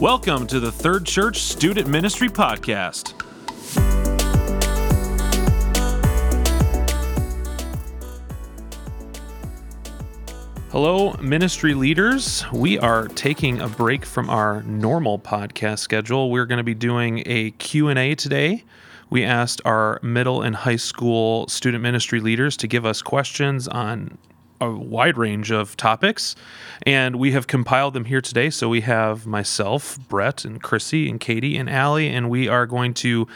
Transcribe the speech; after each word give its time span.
Welcome 0.00 0.48
to 0.48 0.58
the 0.58 0.72
Third 0.72 1.06
Church 1.06 1.38
Student 1.38 1.86
Ministry 1.86 2.28
Podcast. 2.28 3.14
Hello, 10.72 11.12
ministry 11.22 11.74
leaders. 11.74 12.44
We 12.52 12.76
are 12.80 13.06
taking 13.06 13.60
a 13.60 13.68
break 13.68 14.04
from 14.04 14.28
our 14.28 14.64
normal 14.64 15.20
podcast 15.20 15.78
schedule. 15.78 16.28
We're 16.28 16.46
going 16.46 16.58
to 16.58 16.64
be 16.64 16.74
doing 16.74 17.22
a 17.24 17.52
Q&A 17.52 18.16
today. 18.16 18.64
We 19.10 19.22
asked 19.22 19.60
our 19.64 20.00
middle 20.02 20.42
and 20.42 20.56
high 20.56 20.74
school 20.74 21.46
student 21.46 21.84
ministry 21.84 22.18
leaders 22.18 22.56
to 22.56 22.66
give 22.66 22.84
us 22.84 23.00
questions 23.00 23.68
on 23.68 24.18
a 24.60 24.70
wide 24.70 25.16
range 25.18 25.50
of 25.50 25.76
topics, 25.76 26.36
and 26.86 27.16
we 27.16 27.32
have 27.32 27.46
compiled 27.46 27.94
them 27.94 28.06
here 28.06 28.20
today. 28.20 28.50
So 28.50 28.68
we 28.68 28.82
have 28.82 29.26
myself, 29.26 29.98
Brett, 30.08 30.44
and 30.44 30.62
Chrissy, 30.62 31.08
and 31.08 31.20
Katie, 31.20 31.56
and 31.56 31.68
Allie, 31.68 32.08
and 32.08 32.30
we 32.30 32.48
are 32.48 32.66
going 32.66 32.94
to 32.94 33.26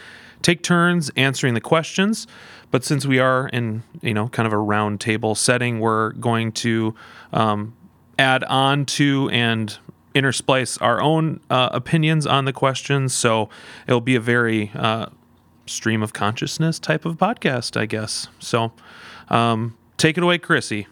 take 0.43 0.63
turns 0.63 1.11
answering 1.17 1.55
the 1.55 1.61
questions. 1.61 2.27
But 2.71 2.85
since 2.85 3.07
we 3.07 3.19
are 3.19 3.49
in, 3.49 3.83
you 4.03 4.15
know, 4.15 4.29
kind 4.29 4.47
of 4.47 4.53
a 4.53 4.59
round 4.59 5.01
table 5.01 5.35
setting, 5.35 5.81
we're 5.81 6.13
going 6.13 6.53
to 6.53 6.95
um, 7.33 7.75
add 8.19 8.45
on 8.45 8.85
to 8.85 9.31
and 9.31 9.79
intersplice 10.15 10.81
our 10.81 11.01
own 11.01 11.41
uh, 11.51 11.71
opinions 11.73 12.27
on 12.27 12.45
the 12.45 12.53
questions. 12.53 13.15
So 13.15 13.49
it'll 13.87 14.01
be 14.01 14.17
a 14.17 14.21
very 14.21 14.71
uh, 14.75 15.07
stream 15.67 16.03
of 16.03 16.13
consciousness 16.13 16.79
type 16.79 17.05
of 17.05 17.17
podcast, 17.17 17.79
I 17.79 17.87
guess. 17.87 18.29
So 18.39 18.73
um, 19.29 19.77
take 19.97 20.17
it 20.19 20.23
away, 20.23 20.39
Chrissy. 20.39 20.87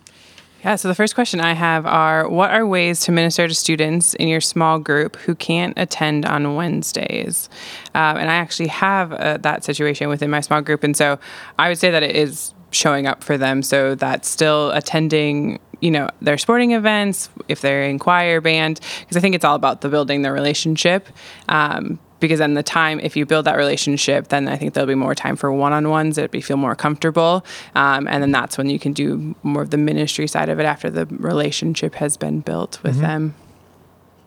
Yeah, 0.65 0.77
so 0.77 0.88
the 0.88 0.95
first 0.95 1.15
question 1.15 1.41
I 1.41 1.52
have 1.52 1.87
are 1.87 2.28
what 2.28 2.51
are 2.51 2.66
ways 2.66 3.01
to 3.01 3.12
minister 3.12 3.46
to 3.46 3.55
students 3.55 4.15
in 4.15 4.27
your 4.27 4.41
small 4.41 4.79
group 4.79 5.16
who 5.16 5.34
can't 5.34 5.74
attend 5.77 6.24
on 6.24 6.56
Wednesdays? 6.56 7.48
Um, 7.95 8.16
and 8.16 8.30
I 8.30 8.34
actually 8.34 8.69
have 8.69 9.13
uh, 9.13 9.37
that 9.38 9.65
situation 9.65 10.09
within 10.09 10.30
my 10.30 10.40
small 10.40 10.63
group. 10.63 10.82
And 10.82 10.96
so 10.96 11.18
I 11.59 11.68
would 11.68 11.79
say 11.79 11.90
that 11.90 12.02
it 12.02 12.16
is 12.16 12.54
showing 12.71 13.07
up 13.07 13.23
for 13.23 13.38
them. 13.38 13.63
So 13.63 13.95
that's 13.95 14.29
still 14.29 14.71
attending 14.71 15.60
you 15.80 15.90
know 15.90 16.09
their 16.23 16.38
sporting 16.38 16.73
events 16.73 17.29
if 17.48 17.60
they're 17.60 17.85
in 17.85 17.98
choir 17.98 18.41
band 18.41 18.80
because 19.01 19.15
i 19.15 19.20
think 19.20 19.35
it's 19.35 19.45
all 19.45 19.54
about 19.54 19.82
the 19.82 19.91
building 19.91 20.23
the 20.23 20.32
relationship 20.32 21.07
um, 21.51 21.98
because 22.20 22.38
then 22.38 22.54
the 22.54 22.62
time 22.62 23.00
if 23.00 23.16
you 23.16 23.26
build 23.26 23.45
that 23.45 23.56
relationship 23.56 24.28
then 24.28 24.48
i 24.48 24.56
think 24.56 24.74
there'll 24.74 24.86
be 24.86 24.95
more 24.95 25.14
time 25.14 25.36
for 25.36 25.50
one-on-ones. 25.52 26.18
It'd 26.18 26.30
be 26.30 26.40
feel 26.40 26.56
more 26.56 26.74
comfortable. 26.74 27.45
Um, 27.74 28.06
and 28.08 28.23
then 28.23 28.30
that's 28.30 28.56
when 28.56 28.70
you 28.70 28.78
can 28.78 28.92
do 28.92 29.34
more 29.42 29.62
of 29.62 29.70
the 29.70 29.76
ministry 29.76 30.26
side 30.26 30.48
of 30.48 30.60
it 30.60 30.64
after 30.64 30.90
the 30.90 31.06
relationship 31.06 31.95
has 31.96 32.16
been 32.16 32.40
built 32.40 32.82
with 32.82 32.95
mm-hmm. 32.95 33.02
them. 33.02 33.34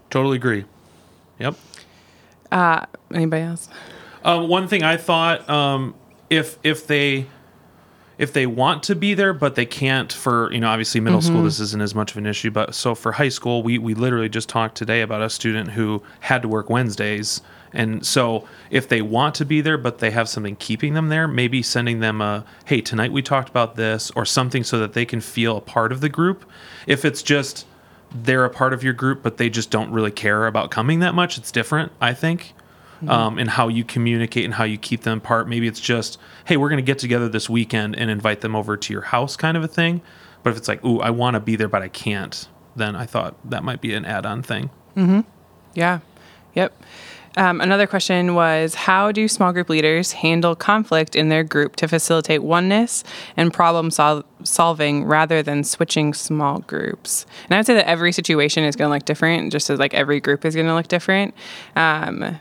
Totally 0.10 0.38
agree. 0.38 0.66
Yep. 1.40 1.56
Uh, 2.52 2.86
anybody 3.14 3.44
else? 3.44 3.70
Uh, 4.24 4.44
one 4.44 4.68
thing 4.68 4.84
i 4.84 4.98
thought 4.98 5.50
um, 5.50 5.96
if 6.30 6.58
if 6.64 6.88
they 6.88 7.26
if 8.20 8.34
they 8.34 8.46
want 8.46 8.84
to 8.84 8.96
be 8.96 9.16
there 9.16 9.34
but 9.34 9.56
they 9.56 9.66
can't 9.66 10.14
for 10.14 10.52
you 10.54 10.60
know 10.60 10.70
obviously 10.70 11.02
middle 11.02 11.20
mm-hmm. 11.20 11.30
school 11.30 11.44
this 11.44 11.60
isn't 11.60 11.82
as 11.82 11.96
much 11.96 12.12
of 12.12 12.18
an 12.18 12.28
issue 12.28 12.52
but 12.52 12.76
so 12.76 12.94
for 12.94 13.14
high 13.14 13.30
school 13.30 13.64
we 13.64 13.80
we 13.80 13.96
literally 13.96 14.30
just 14.30 14.48
talked 14.48 14.78
today 14.78 15.02
about 15.02 15.22
a 15.22 15.30
student 15.30 15.72
who 15.72 16.04
had 16.20 16.44
to 16.44 16.48
work 16.48 16.70
wednesdays 16.70 17.42
and 17.74 18.06
so 18.06 18.48
if 18.72 18.88
they 18.88 19.02
want 19.02 19.36
to 19.36 19.46
be 19.46 19.62
there, 19.62 19.78
but 19.78 20.00
they 20.00 20.12
have 20.12 20.28
something 20.28 20.56
keeping 20.56 20.94
them 20.94 21.10
there, 21.10 21.28
maybe 21.28 21.62
sending 21.62 22.00
them 22.00 22.22
a, 22.22 22.46
hey, 22.66 22.82
tonight 22.82 23.12
we 23.12 23.22
talked 23.22 23.50
about 23.50 23.76
this 23.76 24.12
or 24.12 24.26
something 24.26 24.64
so 24.64 24.80
that 24.80 24.94
they 24.94 25.06
can 25.06 25.22
feel 25.22 25.58
a 25.58 25.62
part 25.62 25.92
of 25.92 26.02
the 26.02 26.10
group. 26.10 26.46
If 26.88 27.06
it's 27.06 27.22
just 27.22 27.66
they're 28.12 28.46
a 28.46 28.50
part 28.50 28.74
of 28.74 28.84
your 28.84 28.94
group, 28.94 29.22
but 29.22 29.38
they 29.38 29.50
just 29.50 29.70
don't 29.70 29.92
really 29.92 30.12
care 30.12 30.48
about 30.48 30.72
coming 30.72 31.00
that 31.00 31.14
much, 31.14 31.38
it's 31.38 31.52
different, 31.52 31.92
I 32.02 32.14
think. 32.14 32.54
Mm-hmm. 33.00 33.10
Um, 33.10 33.38
and 33.38 33.50
how 33.50 33.70
you 33.70 33.86
communicate 33.86 34.44
and 34.44 34.54
how 34.54 34.66
you 34.66 34.78
keep 34.78 35.04
them 35.04 35.20
apart. 35.20 35.48
Maybe 35.48 35.68
it's 35.68 35.80
just, 35.80 36.18
hey, 36.44 36.58
we're 36.58 36.68
going 36.68 36.84
to 36.84 36.86
get 36.86 37.00
together 37.00 37.30
this 37.30 37.50
weekend 37.50 37.98
and 37.98 38.12
invite 38.12 38.42
them 38.42 38.58
over 38.58 38.76
to 38.76 38.94
your 38.94 39.04
house, 39.04 39.38
kind 39.38 39.56
of 39.56 39.64
a 39.64 39.70
thing. 39.70 40.02
But 40.44 40.50
if 40.50 40.58
it's 40.58 40.68
like, 40.68 40.84
ooh, 40.84 41.00
I 41.00 41.10
want 41.10 41.36
to 41.36 41.40
be 41.40 41.56
there, 41.56 41.70
but 41.70 41.82
I 41.82 41.88
can't, 41.88 42.48
then 42.76 42.98
I 42.98 43.06
thought 43.06 43.36
that 43.50 43.64
might 43.64 43.80
be 43.80 43.94
an 43.94 44.04
add 44.04 44.26
on 44.26 44.44
thing. 44.44 44.70
Mm-hmm. 44.98 45.22
Yeah. 45.76 46.00
Yep. 46.56 46.74
Um, 47.38 47.62
another 47.62 47.88
question 47.88 48.36
was 48.36 48.76
How 48.76 49.12
do 49.12 49.28
small 49.28 49.54
group 49.54 49.70
leaders 49.70 50.14
handle 50.14 50.56
conflict 50.56 51.16
in 51.16 51.30
their 51.30 51.44
group 51.44 51.76
to 51.78 51.88
facilitate 51.88 52.44
oneness 52.44 53.04
and 53.38 53.54
problem 53.54 53.92
sol- 53.92 54.24
solving 54.44 55.06
rather 55.06 55.44
than 55.44 55.64
switching 55.64 56.14
small 56.14 56.60
groups? 56.60 57.26
And 57.46 57.54
I 57.54 57.60
would 57.60 57.66
say 57.66 57.76
that 57.76 57.88
every 57.88 58.12
situation 58.12 58.64
is 58.64 58.76
going 58.76 58.90
to 58.90 58.94
look 58.94 59.06
different, 59.06 59.52
just 59.52 59.70
as 59.70 59.80
like 59.80 59.94
every 59.94 60.20
group 60.20 60.44
is 60.44 60.56
going 60.56 60.68
to 60.68 60.74
look 60.74 60.88
different. 60.88 61.34
Um, 61.76 62.40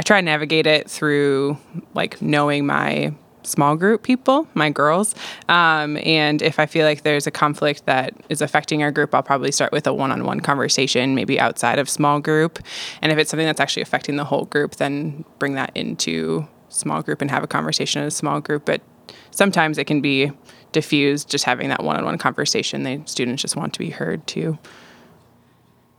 I 0.00 0.02
try 0.02 0.18
to 0.18 0.24
navigate 0.24 0.66
it 0.66 0.88
through 0.88 1.58
like 1.92 2.22
knowing 2.22 2.64
my 2.64 3.12
small 3.42 3.76
group 3.76 4.02
people, 4.02 4.48
my 4.54 4.70
girls. 4.70 5.14
Um, 5.50 5.98
and 5.98 6.40
if 6.40 6.58
I 6.58 6.64
feel 6.64 6.86
like 6.86 7.02
there's 7.02 7.26
a 7.26 7.30
conflict 7.30 7.84
that 7.84 8.14
is 8.30 8.40
affecting 8.40 8.82
our 8.82 8.90
group, 8.90 9.14
I'll 9.14 9.22
probably 9.22 9.52
start 9.52 9.72
with 9.72 9.86
a 9.86 9.92
one 9.92 10.10
on 10.10 10.24
one 10.24 10.40
conversation, 10.40 11.14
maybe 11.14 11.38
outside 11.38 11.78
of 11.78 11.86
small 11.90 12.18
group. 12.18 12.60
And 13.02 13.12
if 13.12 13.18
it's 13.18 13.30
something 13.30 13.44
that's 13.44 13.60
actually 13.60 13.82
affecting 13.82 14.16
the 14.16 14.24
whole 14.24 14.46
group, 14.46 14.76
then 14.76 15.22
bring 15.38 15.52
that 15.56 15.70
into 15.74 16.48
small 16.70 17.02
group 17.02 17.20
and 17.20 17.30
have 17.30 17.44
a 17.44 17.46
conversation 17.46 18.00
in 18.00 18.08
a 18.08 18.10
small 18.10 18.40
group. 18.40 18.64
But 18.64 18.80
sometimes 19.32 19.76
it 19.76 19.84
can 19.84 20.00
be 20.00 20.32
diffused, 20.72 21.28
just 21.28 21.44
having 21.44 21.68
that 21.68 21.84
one 21.84 21.98
on 21.98 22.06
one 22.06 22.16
conversation. 22.16 22.84
The 22.84 23.02
students 23.04 23.42
just 23.42 23.54
want 23.54 23.74
to 23.74 23.78
be 23.78 23.90
heard 23.90 24.26
too. 24.26 24.58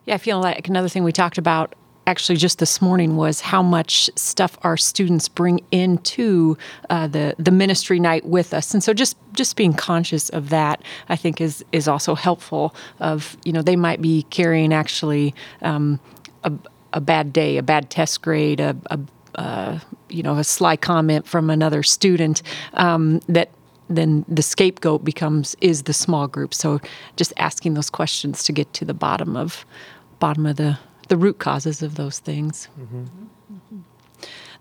Yeah, 0.05 0.15
I 0.15 0.17
feel 0.17 0.41
like 0.41 0.67
another 0.67 0.89
thing 0.89 1.03
we 1.03 1.11
talked 1.11 1.37
about 1.37 1.75
actually 2.07 2.37
just 2.37 2.59
this 2.59 2.81
morning 2.81 3.15
was 3.15 3.41
how 3.41 3.61
much 3.61 4.09
stuff 4.15 4.57
our 4.63 4.77
students 4.77 5.27
bring 5.27 5.61
into 5.71 6.57
uh, 6.89 7.07
the 7.07 7.35
the 7.37 7.51
ministry 7.51 7.99
night 7.99 8.25
with 8.25 8.53
us, 8.53 8.73
and 8.73 8.83
so 8.83 8.93
just 8.93 9.17
just 9.33 9.55
being 9.55 9.73
conscious 9.73 10.29
of 10.29 10.49
that, 10.49 10.81
I 11.09 11.15
think 11.15 11.41
is 11.41 11.63
is 11.71 11.87
also 11.87 12.15
helpful. 12.15 12.75
Of 12.99 13.37
you 13.45 13.53
know 13.53 13.61
they 13.61 13.75
might 13.75 14.01
be 14.01 14.23
carrying 14.23 14.73
actually 14.73 15.33
um, 15.61 15.99
a, 16.43 16.51
a 16.93 17.01
bad 17.01 17.31
day, 17.33 17.57
a 17.57 17.63
bad 17.63 17.89
test 17.89 18.21
grade, 18.21 18.59
a, 18.59 18.75
a 18.87 18.99
uh, 19.35 19.79
you 20.09 20.23
know 20.23 20.37
a 20.37 20.43
sly 20.43 20.75
comment 20.75 21.27
from 21.27 21.49
another 21.49 21.83
student 21.83 22.41
um, 22.73 23.19
that 23.27 23.49
then 23.89 24.25
the 24.27 24.41
scapegoat 24.41 25.03
becomes 25.03 25.55
is 25.61 25.83
the 25.83 25.93
small 25.93 26.27
group. 26.27 26.53
So 26.53 26.79
just 27.17 27.33
asking 27.37 27.73
those 27.73 27.89
questions 27.89 28.43
to 28.45 28.51
get 28.53 28.71
to 28.73 28.85
the 28.85 28.93
bottom 28.93 29.35
of 29.35 29.65
bottom 30.19 30.45
of 30.45 30.55
the 30.55 30.77
the 31.11 31.17
root 31.17 31.39
causes 31.39 31.81
of 31.83 31.95
those 31.95 32.19
things. 32.19 32.69
Mm-hmm. 32.79 33.03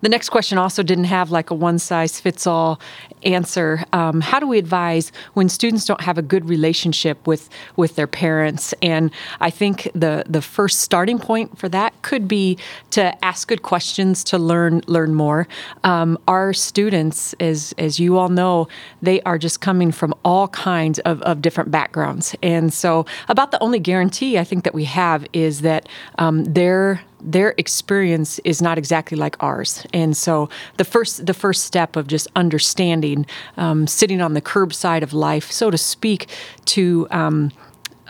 The 0.01 0.09
next 0.09 0.29
question 0.29 0.57
also 0.57 0.83
didn't 0.83 1.05
have 1.05 1.31
like 1.31 1.49
a 1.49 1.55
one 1.55 1.79
size 1.79 2.19
fits 2.19 2.45
all 2.47 2.79
answer. 3.23 3.83
Um, 3.93 4.21
how 4.21 4.39
do 4.39 4.47
we 4.47 4.57
advise 4.57 5.11
when 5.33 5.47
students 5.47 5.85
don't 5.85 6.01
have 6.01 6.17
a 6.17 6.21
good 6.21 6.49
relationship 6.49 7.25
with 7.27 7.49
with 7.75 7.95
their 7.95 8.07
parents? 8.07 8.73
And 8.81 9.11
I 9.39 9.49
think 9.49 9.89
the 9.93 10.23
the 10.27 10.41
first 10.41 10.81
starting 10.81 11.19
point 11.19 11.57
for 11.57 11.69
that 11.69 11.99
could 12.01 12.27
be 12.27 12.57
to 12.91 13.23
ask 13.23 13.47
good 13.47 13.61
questions 13.61 14.23
to 14.25 14.37
learn 14.37 14.81
learn 14.87 15.13
more. 15.13 15.47
Um, 15.83 16.17
our 16.27 16.53
students, 16.53 17.33
as 17.39 17.73
as 17.77 17.99
you 17.99 18.17
all 18.17 18.29
know, 18.29 18.67
they 19.01 19.21
are 19.21 19.37
just 19.37 19.61
coming 19.61 19.91
from 19.91 20.13
all 20.25 20.47
kinds 20.47 20.99
of, 20.99 21.21
of 21.21 21.41
different 21.41 21.71
backgrounds, 21.71 22.35
and 22.41 22.73
so 22.73 23.05
about 23.29 23.51
the 23.51 23.61
only 23.61 23.79
guarantee 23.79 24.37
I 24.37 24.43
think 24.43 24.63
that 24.63 24.73
we 24.73 24.85
have 24.85 25.25
is 25.33 25.61
that 25.61 25.87
um, 26.17 26.43
they're 26.45 27.01
their 27.23 27.53
experience 27.57 28.39
is 28.39 28.61
not 28.61 28.77
exactly 28.77 29.17
like 29.17 29.41
ours. 29.41 29.85
And 29.93 30.15
so 30.15 30.49
the 30.77 30.85
first 30.85 31.25
the 31.25 31.33
first 31.33 31.65
step 31.65 31.95
of 31.95 32.07
just 32.07 32.27
understanding 32.35 33.25
um, 33.57 33.87
sitting 33.87 34.21
on 34.21 34.33
the 34.33 34.41
curbside 34.41 35.03
of 35.03 35.13
life 35.13 35.51
so 35.51 35.69
to 35.69 35.77
speak 35.77 36.27
to 36.65 37.07
um, 37.11 37.51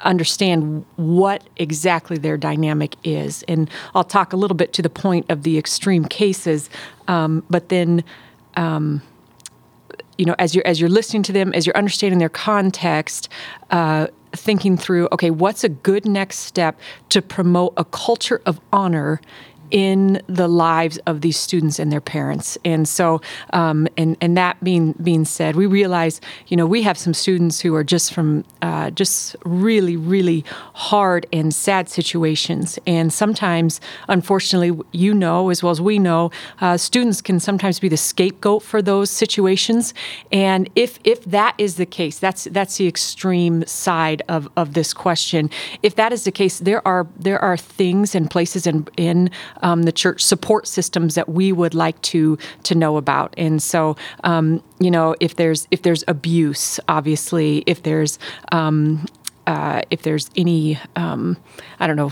understand 0.04 0.86
what 0.96 1.44
exactly 1.58 2.18
their 2.18 2.38
dynamic 2.38 2.96
is. 3.04 3.44
And 3.48 3.70
i'll 3.94 4.04
talk 4.04 4.34
a 4.34 4.38
little 4.38 4.58
bit 4.58 4.74
to 4.74 4.82
the 4.82 4.90
point 4.90 5.26
of 5.30 5.44
the 5.44 5.58
extreme 5.58 6.06
cases 6.06 6.70
um, 7.08 7.44
but 7.50 7.70
then 7.70 8.04
um, 8.56 9.02
you 10.18 10.26
know 10.26 10.36
as 10.40 10.56
you're 10.56 10.66
as 10.66 10.80
you're 10.80 10.90
listening 10.90 11.24
to 11.24 11.32
them 11.32 11.54
as 11.54 11.66
you're 11.66 11.78
understanding 11.78 12.20
their 12.20 12.30
context 12.30 13.30
uh, 13.72 14.08
thinking 14.34 14.78
through 14.78 15.08
okay, 15.12 15.32
what's 15.32 15.64
a 15.64 15.70
good 15.70 16.06
next 16.06 16.40
step 16.40 16.80
to 17.10 17.22
promote 17.22 17.74
a 17.78 17.86
culture 17.86 18.42
of 18.46 18.60
honor 18.72 19.22
in 19.72 20.22
the 20.28 20.48
lives 20.48 20.98
of 21.08 21.22
these 21.22 21.38
students 21.38 21.80
and 21.80 21.92
their 21.92 22.02
parents. 22.02 22.58
And 22.64 22.88
so, 22.88 23.22
um, 23.54 23.88
and 23.98 24.18
and 24.22 24.38
that 24.38 24.62
being 24.64 24.94
being 25.04 25.26
said, 25.26 25.56
we 25.56 25.66
realize, 25.66 26.22
you 26.48 26.58
know, 26.58 26.68
we 26.68 26.82
have 26.84 26.98
some 26.98 27.14
students 27.14 27.62
who 27.62 27.74
are 27.76 27.84
just 27.84 28.14
from 28.14 28.44
uh, 28.62 28.92
just 28.92 29.36
really, 29.44 29.96
really 29.98 30.46
hard 30.74 31.26
and 31.34 31.54
sad 31.54 31.90
situations. 31.90 32.78
And 32.86 33.12
sometimes, 33.12 33.82
unfortunately, 34.08 34.80
you 34.92 35.14
know 35.14 35.50
as 35.50 35.64
well 35.64 35.72
as 35.72 35.82
we 35.82 36.00
know, 36.00 36.32
uh, 36.60 36.78
students 36.78 37.22
can 37.22 37.40
sometimes 37.40 37.80
be 37.80 37.90
the 37.90 37.98
scapegoat 37.98 38.64
for 38.64 38.82
those 38.82 39.10
situations. 39.10 39.94
And 40.32 40.70
if 40.76 41.00
if 41.04 41.24
that 41.26 41.56
is 41.58 41.76
the 41.76 41.86
case, 41.86 42.20
that's 42.20 42.44
that's 42.46 42.78
the 42.78 42.88
extreme 42.88 43.66
side 43.66 44.22
of 44.28 44.50
of 44.58 44.74
this 44.74 44.94
question. 44.94 45.50
If 45.82 45.96
that 45.96 46.12
is 46.14 46.24
the 46.24 46.32
case, 46.32 46.60
there 46.60 46.86
are 46.86 47.08
there 47.18 47.40
are 47.40 47.58
things 47.58 48.16
and 48.16 48.30
places 48.30 48.68
in 48.68 48.88
in 48.98 49.30
um, 49.62 49.84
the 49.84 49.92
church 49.92 50.24
support 50.24 50.68
systems 50.68 51.16
that 51.16 51.30
we 51.30 51.52
would 51.52 51.74
like 51.74 52.02
to 52.02 52.38
to 52.64 52.76
know 52.76 52.98
about. 52.98 53.34
And 53.38 53.62
so, 53.62 53.96
um, 54.24 54.64
you 54.80 54.92
know, 54.92 55.16
if 55.20 55.36
there's 55.36 55.68
if 55.72 55.82
there's 55.82 56.04
abuse, 56.08 56.80
obviously, 56.88 57.64
if 57.66 57.84
there's 57.84 58.20
um, 58.52 59.06
uh, 59.48 59.82
if 59.90 60.04
there's 60.04 60.30
any, 60.36 60.80
um, 60.96 61.38
I 61.80 61.88
don't 61.88 61.96
know, 61.96 62.12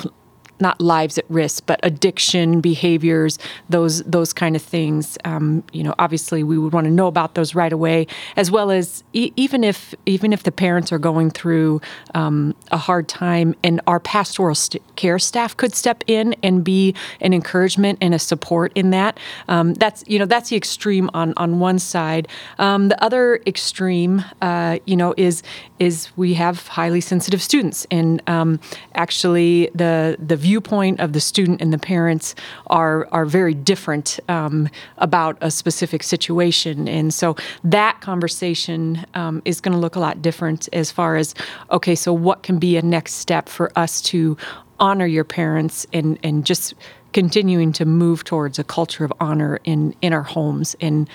not 0.59 0.79
lives 0.81 1.17
at 1.17 1.25
risk, 1.29 1.65
but 1.65 1.79
addiction 1.83 2.61
behaviors, 2.61 3.37
those 3.69 4.03
those 4.03 4.33
kind 4.33 4.55
of 4.55 4.61
things. 4.61 5.17
Um, 5.25 5.63
you 5.71 5.83
know, 5.83 5.95
obviously, 5.99 6.43
we 6.43 6.57
would 6.57 6.73
want 6.73 6.85
to 6.85 6.91
know 6.91 7.07
about 7.07 7.35
those 7.35 7.55
right 7.55 7.71
away, 7.71 8.07
as 8.35 8.51
well 8.51 8.71
as 8.71 9.03
e- 9.13 9.31
even 9.35 9.63
if 9.63 9.93
even 10.05 10.33
if 10.33 10.43
the 10.43 10.51
parents 10.51 10.91
are 10.91 10.99
going 10.99 11.31
through 11.31 11.81
um, 12.15 12.55
a 12.71 12.77
hard 12.77 13.07
time, 13.07 13.55
and 13.63 13.81
our 13.87 13.99
pastoral 13.99 14.55
st- 14.55 14.83
care 14.95 15.19
staff 15.19 15.55
could 15.55 15.73
step 15.73 16.03
in 16.07 16.35
and 16.43 16.63
be 16.63 16.93
an 17.21 17.33
encouragement 17.33 17.97
and 18.01 18.13
a 18.13 18.19
support 18.19 18.71
in 18.75 18.91
that. 18.91 19.19
Um, 19.47 19.73
that's 19.75 20.03
you 20.07 20.19
know 20.19 20.25
that's 20.25 20.49
the 20.49 20.55
extreme 20.55 21.09
on 21.13 21.33
on 21.37 21.59
one 21.59 21.79
side. 21.79 22.27
Um, 22.57 22.89
the 22.89 23.01
other 23.03 23.41
extreme, 23.47 24.23
uh, 24.41 24.79
you 24.85 24.95
know, 24.95 25.13
is 25.17 25.43
is 25.79 26.09
we 26.17 26.33
have 26.33 26.67
highly 26.67 27.01
sensitive 27.01 27.41
students, 27.41 27.87
and 27.89 28.21
um, 28.27 28.59
actually 28.95 29.69
the 29.73 30.17
the 30.19 30.35
viewpoint 30.49 30.99
of 30.99 31.13
the 31.13 31.19
student 31.19 31.61
and 31.61 31.71
the 31.71 31.77
parents 31.77 32.33
are 32.67 33.07
are 33.11 33.25
very 33.39 33.53
different 33.53 34.19
um, 34.27 34.67
about 34.97 35.37
a 35.41 35.51
specific 35.51 36.01
situation, 36.01 36.87
and 36.87 37.13
so 37.13 37.35
that 37.63 38.01
conversation 38.01 39.05
um, 39.13 39.35
is 39.45 39.61
going 39.61 39.75
to 39.77 39.81
look 39.85 39.95
a 39.95 39.99
lot 39.99 40.15
different 40.23 40.67
as 40.73 40.91
far 40.91 41.17
as 41.21 41.35
okay, 41.69 41.95
so 41.95 42.11
what 42.11 42.41
can 42.41 42.57
be 42.57 42.77
a 42.77 42.81
next 42.81 43.13
step 43.25 43.47
for 43.47 43.71
us 43.75 44.01
to 44.01 44.35
honor 44.79 45.05
your 45.05 45.23
parents 45.23 45.85
and 45.93 46.17
and 46.23 46.47
just 46.47 46.73
continuing 47.13 47.71
to 47.71 47.85
move 47.85 48.23
towards 48.23 48.57
a 48.57 48.63
culture 48.63 49.05
of 49.05 49.13
honor 49.19 49.59
in 49.63 49.93
in 50.01 50.13
our 50.13 50.27
homes 50.35 50.75
and 50.81 51.07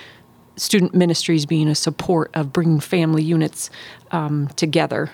student 0.55 0.93
ministries 0.93 1.45
being 1.45 1.67
a 1.67 1.75
support 1.75 2.31
of 2.33 2.53
bringing 2.53 2.79
family 2.79 3.23
units 3.35 3.69
um, 4.11 4.47
together 4.55 5.11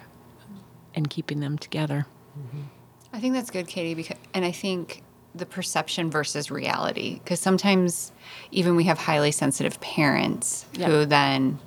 and 0.94 1.10
keeping 1.10 1.40
them 1.40 1.58
together. 1.58 2.06
I 3.14 3.20
think 3.20 3.34
that's 3.34 3.50
good, 3.52 3.68
Katie, 3.68 3.94
because 3.94 4.18
and 4.34 4.46
I 4.46 4.52
think 4.52 5.04
the 5.34 5.46
perception 5.46 6.12
versus 6.12 6.52
reality 6.52 7.20
because 7.24 7.40
sometimes 7.40 8.12
even 8.52 8.76
we 8.76 8.84
have 8.84 8.98
highly 8.98 9.32
sensitive 9.32 9.80
parents 9.80 10.66
Yeah. 10.74 10.88
who 10.88 11.06
then 11.06 11.58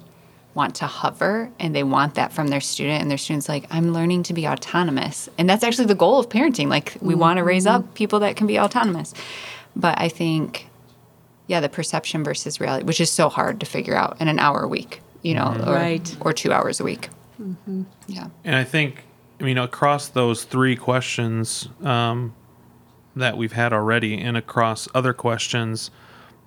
want 0.54 0.74
to 0.76 0.86
hover 0.86 1.50
and 1.58 1.74
they 1.74 1.82
want 1.82 2.14
that 2.14 2.32
from 2.32 2.48
their 2.48 2.60
student 2.60 3.00
and 3.00 3.10
their 3.10 3.18
students 3.18 3.48
like 3.48 3.66
I'm 3.70 3.92
learning 3.92 4.22
to 4.24 4.34
be 4.34 4.46
autonomous. 4.46 5.28
And 5.38 5.48
that's 5.48 5.64
actually 5.64 5.86
the 5.86 5.94
goal 5.94 6.18
of 6.20 6.28
parenting. 6.28 6.68
Like 6.68 6.96
we 7.00 7.14
want 7.14 7.38
to 7.38 7.44
raise 7.44 7.66
up 7.66 7.82
mm-hmm. 7.82 7.92
people 7.94 8.20
that 8.20 8.36
can 8.36 8.46
be 8.46 8.58
autonomous. 8.58 9.14
But 9.74 9.98
I 10.00 10.08
think 10.08 10.68
yeah, 11.46 11.60
the 11.60 11.68
perception 11.68 12.24
versus 12.24 12.60
reality, 12.60 12.84
which 12.84 13.00
is 13.00 13.10
so 13.10 13.28
hard 13.28 13.60
to 13.60 13.66
figure 13.66 13.94
out 13.94 14.18
in 14.20 14.28
an 14.28 14.38
hour 14.38 14.62
a 14.62 14.68
week, 14.68 15.00
you 15.22 15.34
know, 15.34 15.44
mm-hmm. 15.46 15.68
or, 15.68 15.74
Right. 15.74 16.16
or 16.20 16.32
2 16.32 16.52
hours 16.52 16.80
a 16.80 16.84
week. 16.84 17.10
Mm-hmm. 17.40 17.82
Yeah. 18.06 18.28
And 18.44 18.56
I 18.56 18.64
think, 18.64 19.04
I 19.40 19.44
mean, 19.44 19.58
across 19.58 20.08
those 20.08 20.44
three 20.44 20.76
questions 20.76 21.68
um, 21.82 22.34
that 23.16 23.36
we've 23.36 23.52
had 23.52 23.72
already, 23.72 24.18
and 24.18 24.36
across 24.36 24.88
other 24.94 25.12
questions, 25.12 25.90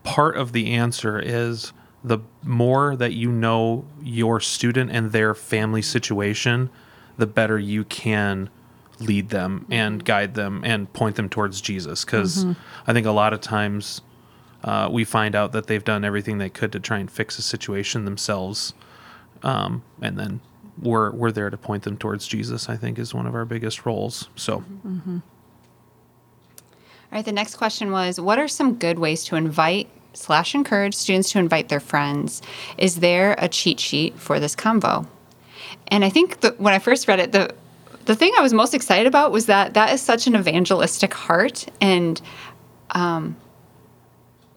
part 0.04 0.38
of 0.38 0.54
the 0.54 0.72
answer 0.72 1.20
is 1.20 1.74
the 2.04 2.20
more 2.44 2.96
that 2.96 3.14
you 3.14 3.32
know 3.32 3.86
your 4.02 4.40
student 4.40 4.92
and 4.92 5.12
their 5.12 5.34
family 5.34 5.82
situation, 5.82 6.70
the 7.18 7.28
better 7.28 7.60
you 7.60 7.84
can 7.84 8.50
lead 9.00 9.30
them 9.30 9.66
and 9.70 10.04
guide 10.06 10.34
them 10.34 10.62
and 10.64 10.92
point 10.94 11.16
them 11.18 11.30
towards 11.30 11.60
Jesus. 11.62 12.06
Because 12.06 12.46
I 12.88 12.94
think 12.94 13.06
a 13.06 13.12
lot 13.12 13.34
of 13.34 13.42
times 13.42 14.02
uh, 14.64 14.90
we 14.92 15.04
find 15.04 15.36
out 15.36 15.52
that 15.52 15.68
they've 15.68 15.84
done 15.84 16.06
everything 16.06 16.38
they 16.38 16.50
could 16.50 16.72
to 16.72 16.80
try 16.80 17.00
and 17.00 17.12
fix 17.12 17.38
a 17.38 17.42
situation 17.42 18.06
themselves 18.06 18.74
um, 19.44 19.84
and 20.02 20.18
then 20.18 20.42
we're 20.82 21.12
we're 21.12 21.32
there 21.32 21.50
to 21.50 21.58
point 21.58 21.84
them 21.84 21.98
towards 21.98 22.28
Jesus. 22.28 22.70
I 22.70 22.78
think 22.78 23.00
is 23.00 23.14
one 23.14 23.28
of 23.28 23.36
our 23.36 23.46
biggest 23.46 23.86
roles. 23.86 24.30
So 24.36 24.64
All 27.10 27.16
right, 27.18 27.26
the 27.26 27.32
next 27.32 27.56
question 27.56 27.92
was 27.92 28.20
What 28.20 28.40
are 28.40 28.48
some 28.48 28.76
good 28.76 29.00
ways 29.00 29.24
to 29.26 29.36
invite 29.36 29.90
slash 30.14 30.56
encourage 30.56 30.96
students 30.96 31.32
to 31.32 31.40
invite 31.40 31.70
their 31.70 31.80
friends? 31.80 32.42
Is 32.78 32.98
there 32.98 33.36
a 33.38 33.48
cheat 33.48 33.80
sheet 33.80 34.18
for 34.20 34.40
this 34.40 34.56
convo? 34.56 35.08
And 35.88 36.04
I 36.04 36.10
think 36.10 36.42
that 36.42 36.60
when 36.60 36.74
I 36.74 36.80
first 36.80 37.08
read 37.08 37.20
it, 37.20 37.32
the 37.32 37.54
the 38.06 38.16
thing 38.16 38.32
I 38.38 38.42
was 38.42 38.54
most 38.54 38.74
excited 38.74 39.06
about 39.06 39.32
was 39.32 39.48
that 39.48 39.74
that 39.74 39.94
is 39.94 40.02
such 40.02 40.28
an 40.28 40.36
evangelistic 40.36 41.14
heart, 41.14 41.66
and 41.82 42.22
um, 42.92 43.36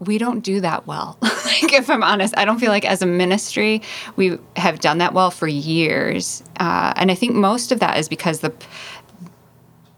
we 0.00 0.17
don't 0.19 0.41
do 0.41 0.61
that 0.61 0.87
well. 0.87 1.19
like, 1.23 1.73
if 1.73 1.91
I'm 1.91 2.02
honest, 2.02 2.35
I 2.37 2.44
don't 2.44 2.58
feel 2.58 2.70
like 2.70 2.85
as 2.85 3.02
a 3.02 3.06
ministry 3.06 3.82
we 4.17 4.38
have 4.56 4.81
done 4.81 4.99
that 4.99 5.12
well 5.12 5.31
for 5.31 5.47
years, 5.47 6.43
uh, 6.58 6.93
and 6.97 7.11
I 7.11 7.14
think 7.14 7.35
most 7.35 7.70
of 7.70 7.81
that 7.81 7.99
is 7.99 8.08
because 8.08 8.41
the 8.41 8.52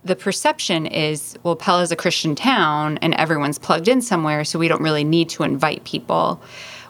the 0.04 0.16
perception 0.16 0.86
is 0.86 1.38
well 1.44 1.54
Pella 1.54 1.82
is 1.82 1.92
a 1.92 1.96
christian 1.96 2.34
town 2.34 2.98
and 3.02 3.14
everyone's 3.14 3.56
plugged 3.56 3.86
in 3.86 4.02
somewhere 4.02 4.44
so 4.44 4.58
we 4.58 4.66
don't 4.66 4.82
really 4.82 5.04
need 5.04 5.28
to 5.30 5.44
invite 5.44 5.84
people. 5.84 6.42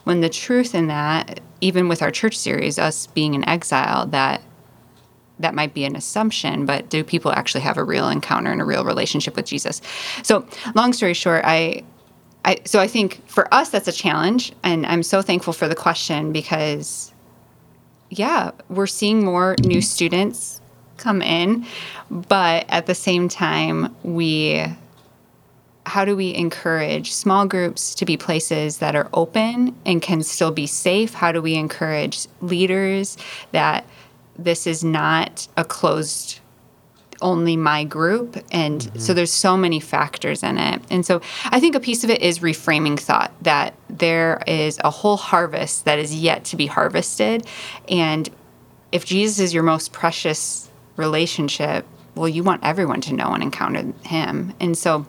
When 0.05 0.21
the 0.21 0.31
truth 0.31 0.75
in 0.75 0.87
that 0.87 1.41
even 1.61 1.89
with 1.89 2.03
our 2.03 2.11
church 2.11 2.37
series 2.37 2.79
us 2.79 3.07
being 3.09 3.35
in 3.35 3.47
exile 3.47 4.07
that 4.07 4.43
that 5.39 5.55
might 5.55 5.75
be 5.75 5.85
an 5.85 5.95
assumption 5.95 6.65
but 6.65 6.89
do 6.89 7.05
people 7.05 7.31
actually 7.33 7.61
have 7.61 7.77
a 7.77 7.85
real 7.85 8.09
encounter 8.09 8.51
and 8.51 8.63
a 8.63 8.65
real 8.65 8.85
relationship 8.85 9.37
with 9.37 9.45
jesus? 9.45 9.83
So 10.23 10.47
long 10.75 10.95
story 10.95 11.13
short 11.13 11.45
i 11.45 11.83
I, 12.45 12.61
so 12.65 12.81
I 12.81 12.89
think 12.89 13.27
for 13.29 13.53
us 13.55 13.71
that's 13.71 13.89
a 13.89 13.93
challenge, 13.93 14.53
and 14.63 14.85
I'm 14.87 15.03
so 15.03 15.23
thankful 15.23 15.53
for 15.53 15.69
the 15.69 15.75
question 15.75 16.33
because, 16.33 17.13
yeah, 18.11 18.51
we're 18.69 18.87
seeing 18.87 19.25
more 19.25 19.57
new 19.63 19.81
students 19.81 20.61
come 20.97 21.23
in, 21.23 21.67
but 22.11 22.67
at 22.69 22.87
the 22.87 22.95
same 22.95 23.29
time, 23.29 23.95
we 24.03 24.65
how 25.85 26.05
do 26.05 26.17
we 26.17 26.33
encourage 26.35 27.13
small 27.13 27.45
groups 27.45 27.95
to 27.97 28.05
be 28.05 28.17
places 28.17 28.79
that 28.79 28.95
are 28.95 29.09
open 29.13 29.77
and 29.85 30.01
can 30.01 30.23
still 30.23 30.53
be 30.53 30.67
safe? 30.67 31.13
How 31.13 31.33
do 31.33 31.43
we 31.43 31.55
encourage 31.55 32.29
leaders 32.41 33.19
that 33.51 33.85
this 34.39 34.67
is 34.67 34.85
not 34.85 35.49
a 35.57 35.65
closed 35.65 36.39
only 37.23 37.57
my 37.57 37.85
group 37.85 38.37
and 38.51 38.91
so 39.01 39.15
there's 39.15 39.33
so 39.33 39.57
many 39.57 39.81
factors 39.81 40.43
in 40.43 40.59
it. 40.59 40.83
And 40.91 41.07
so 41.07 41.21
i 41.47 41.61
think 41.61 41.75
a 41.75 41.81
piece 41.81 42.05
of 42.05 42.11
it 42.11 42.21
is 42.21 42.41
reframing 42.41 42.99
thought 42.99 43.33
that 43.43 43.75
there 43.89 44.43
is 44.47 44.79
a 44.85 44.91
whole 44.91 45.17
harvest 45.17 45.85
that 45.85 45.99
is 45.99 46.15
yet 46.15 46.45
to 46.45 46.57
be 46.57 46.67
harvested 46.67 47.47
and 47.89 48.29
if 48.91 49.05
jesus 49.05 49.39
is 49.39 49.55
your 49.55 49.63
most 49.63 49.93
precious 49.93 50.71
relationship 50.97 51.87
well 52.15 52.29
you 52.29 52.43
want 52.43 52.63
everyone 52.63 53.01
to 53.01 53.15
know 53.15 53.33
and 53.33 53.43
encounter 53.43 53.93
him. 54.05 54.55
And 54.61 54.77
so 54.77 55.07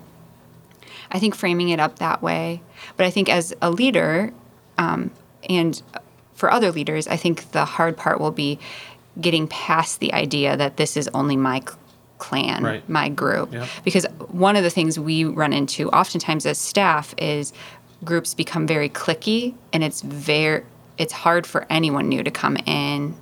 i 1.12 1.20
think 1.20 1.36
framing 1.36 1.70
it 1.70 1.80
up 1.80 2.00
that 2.00 2.22
way 2.22 2.62
but 2.96 3.06
i 3.06 3.10
think 3.10 3.30
as 3.30 3.54
a 3.62 3.70
leader 3.70 4.32
um, 4.78 5.12
and 5.50 5.82
for 6.34 6.52
other 6.52 6.72
leaders 6.72 7.08
i 7.08 7.18
think 7.18 7.52
the 7.52 7.66
hard 7.66 7.98
part 7.98 8.20
will 8.20 8.32
be 8.32 8.60
getting 9.20 9.48
past 9.48 10.00
the 10.00 10.14
idea 10.14 10.58
that 10.58 10.78
this 10.78 10.98
is 10.98 11.08
only 11.14 11.38
my 11.38 11.62
clan, 12.24 12.64
Right. 12.64 12.90
my 12.90 13.10
group. 13.10 13.52
Yep. 13.54 13.68
Because 13.84 14.06
one 14.30 14.56
of 14.56 14.64
the 14.64 14.70
things 14.70 14.98
we 14.98 15.26
run 15.26 15.52
into 15.52 15.90
oftentimes 15.90 16.46
as 16.46 16.58
staff 16.58 17.14
is 17.18 17.52
groups 18.06 18.34
become 18.34 18.66
very 18.66 18.90
cliquey 18.90 19.54
and 19.74 19.84
it's 19.84 20.02
very 20.02 20.64
it's 20.98 21.14
hard 21.14 21.46
for 21.48 21.66
anyone 21.70 22.08
new 22.08 22.24
to 22.24 22.32
come 22.32 22.56
in 22.66 23.16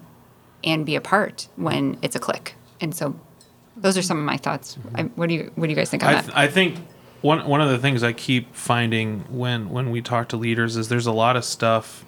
and 0.63 0.85
be 0.85 0.95
a 0.95 1.01
part 1.01 1.47
when 1.55 1.97
it's 2.01 2.15
a 2.15 2.19
clique. 2.19 2.53
And 2.81 2.93
so 2.93 3.15
those 3.77 3.97
are 3.97 4.01
some 4.01 4.17
of 4.19 4.25
my 4.25 4.37
thoughts. 4.37 4.75
Mm-hmm. 4.75 4.97
I, 4.97 5.03
what 5.15 5.29
do 5.29 5.35
you 5.35 5.51
what 5.55 5.65
do 5.65 5.71
you 5.71 5.75
guys 5.75 5.89
think 5.89 6.03
on 6.03 6.15
I, 6.15 6.21
that? 6.21 6.37
I 6.37 6.47
think 6.47 6.77
one 7.21 7.47
one 7.47 7.61
of 7.61 7.69
the 7.69 7.79
things 7.79 8.03
I 8.03 8.13
keep 8.13 8.53
finding 8.55 9.21
when 9.29 9.69
when 9.69 9.89
we 9.89 10.01
talk 10.01 10.29
to 10.29 10.37
leaders 10.37 10.77
is 10.77 10.89
there's 10.89 11.07
a 11.07 11.11
lot 11.11 11.35
of 11.35 11.43
stuff 11.43 12.05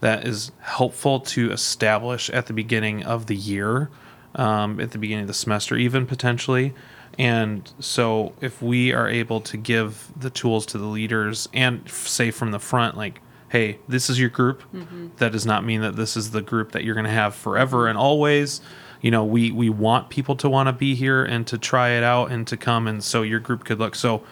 that 0.00 0.26
is 0.26 0.52
helpful 0.60 1.20
to 1.20 1.50
establish 1.52 2.30
at 2.30 2.46
the 2.46 2.52
beginning 2.52 3.02
of 3.04 3.26
the 3.26 3.34
year, 3.34 3.90
um, 4.38 4.80
at 4.80 4.92
the 4.92 4.98
beginning 4.98 5.22
of 5.22 5.28
the 5.28 5.34
semester, 5.34 5.76
even 5.76 6.06
potentially. 6.06 6.72
And 7.18 7.70
so, 7.80 8.32
if 8.40 8.62
we 8.62 8.92
are 8.92 9.08
able 9.08 9.40
to 9.42 9.56
give 9.56 10.12
the 10.16 10.30
tools 10.30 10.64
to 10.66 10.78
the 10.78 10.86
leaders 10.86 11.48
and 11.52 11.88
say 11.90 12.30
from 12.30 12.52
the 12.52 12.60
front, 12.60 12.96
like, 12.96 13.20
hey, 13.48 13.78
this 13.88 14.08
is 14.08 14.20
your 14.20 14.28
group, 14.28 14.62
mm-hmm. 14.72 15.08
that 15.16 15.32
does 15.32 15.44
not 15.44 15.64
mean 15.64 15.80
that 15.80 15.96
this 15.96 16.16
is 16.16 16.30
the 16.30 16.42
group 16.42 16.72
that 16.72 16.84
you're 16.84 16.94
going 16.94 17.06
to 17.06 17.10
have 17.10 17.34
forever 17.34 17.78
mm-hmm. 17.78 17.90
and 17.90 17.98
always. 17.98 18.60
You 19.00 19.10
know, 19.10 19.24
we, 19.24 19.52
we 19.52 19.68
want 19.68 20.10
people 20.10 20.34
to 20.36 20.48
want 20.48 20.68
to 20.68 20.72
be 20.72 20.94
here 20.94 21.24
and 21.24 21.46
to 21.48 21.58
try 21.58 21.90
it 21.90 22.02
out 22.02 22.32
and 22.32 22.46
to 22.48 22.56
come. 22.56 22.86
And 22.86 23.02
so, 23.02 23.22
your 23.22 23.40
group 23.40 23.64
could 23.64 23.80
look. 23.80 23.96
So, 23.96 24.22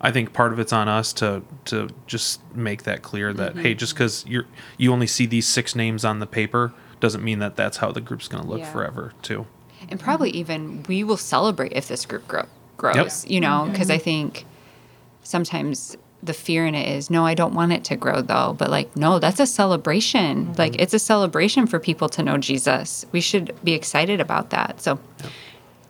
I 0.00 0.12
think 0.12 0.32
part 0.32 0.52
of 0.52 0.58
it's 0.58 0.72
on 0.72 0.88
us 0.88 1.12
to 1.14 1.42
to 1.66 1.88
just 2.06 2.40
make 2.54 2.84
that 2.84 3.02
clear 3.02 3.32
that 3.32 3.56
hey, 3.56 3.70
mm-hmm. 3.70 3.78
just 3.78 3.94
because 3.94 4.24
you're 4.26 4.46
you 4.76 4.92
only 4.92 5.06
see 5.06 5.26
these 5.26 5.46
six 5.46 5.74
names 5.74 6.04
on 6.04 6.20
the 6.20 6.26
paper 6.26 6.74
doesn't 7.00 7.24
mean 7.24 7.38
that 7.40 7.56
that's 7.56 7.78
how 7.78 7.92
the 7.92 8.00
group's 8.00 8.28
going 8.28 8.42
to 8.42 8.48
look 8.48 8.60
Yeah. 8.60 8.72
forever 8.72 9.12
too. 9.22 9.46
And 9.88 10.00
probably 10.00 10.30
even 10.30 10.82
we 10.88 11.04
will 11.04 11.16
celebrate 11.16 11.72
if 11.72 11.88
this 11.88 12.06
group 12.06 12.26
grow, 12.28 12.44
grows 12.76 13.26
you 13.26 13.40
know 13.40 13.68
because 13.70 13.90
i 13.90 13.96
mm-hmm. 13.96 14.04
think 14.04 14.44
sometimes 15.22 15.96
the 16.22 16.32
fear 16.32 16.66
in 16.66 16.74
it 16.74 16.88
is 16.88 17.10
no 17.10 17.24
i 17.26 17.34
don't 17.34 17.54
want 17.54 17.72
it 17.72 17.84
to 17.84 17.96
grow 17.96 18.20
though 18.20 18.54
but 18.58 18.70
like 18.70 18.94
no 18.96 19.18
that's 19.18 19.40
a 19.40 19.46
celebration. 19.46 20.46
Mm-hmm. 20.46 20.54
Like 20.58 20.80
it's 20.80 20.94
a 20.94 20.98
celebration 20.98 21.66
for 21.66 21.78
people 21.78 22.08
to 22.10 22.22
know 22.22 22.36
jesus. 22.38 23.04
We 23.12 23.20
should 23.20 23.54
be 23.62 23.72
excited 23.74 24.20
about 24.20 24.50
that 24.50 24.80
so. 24.80 24.98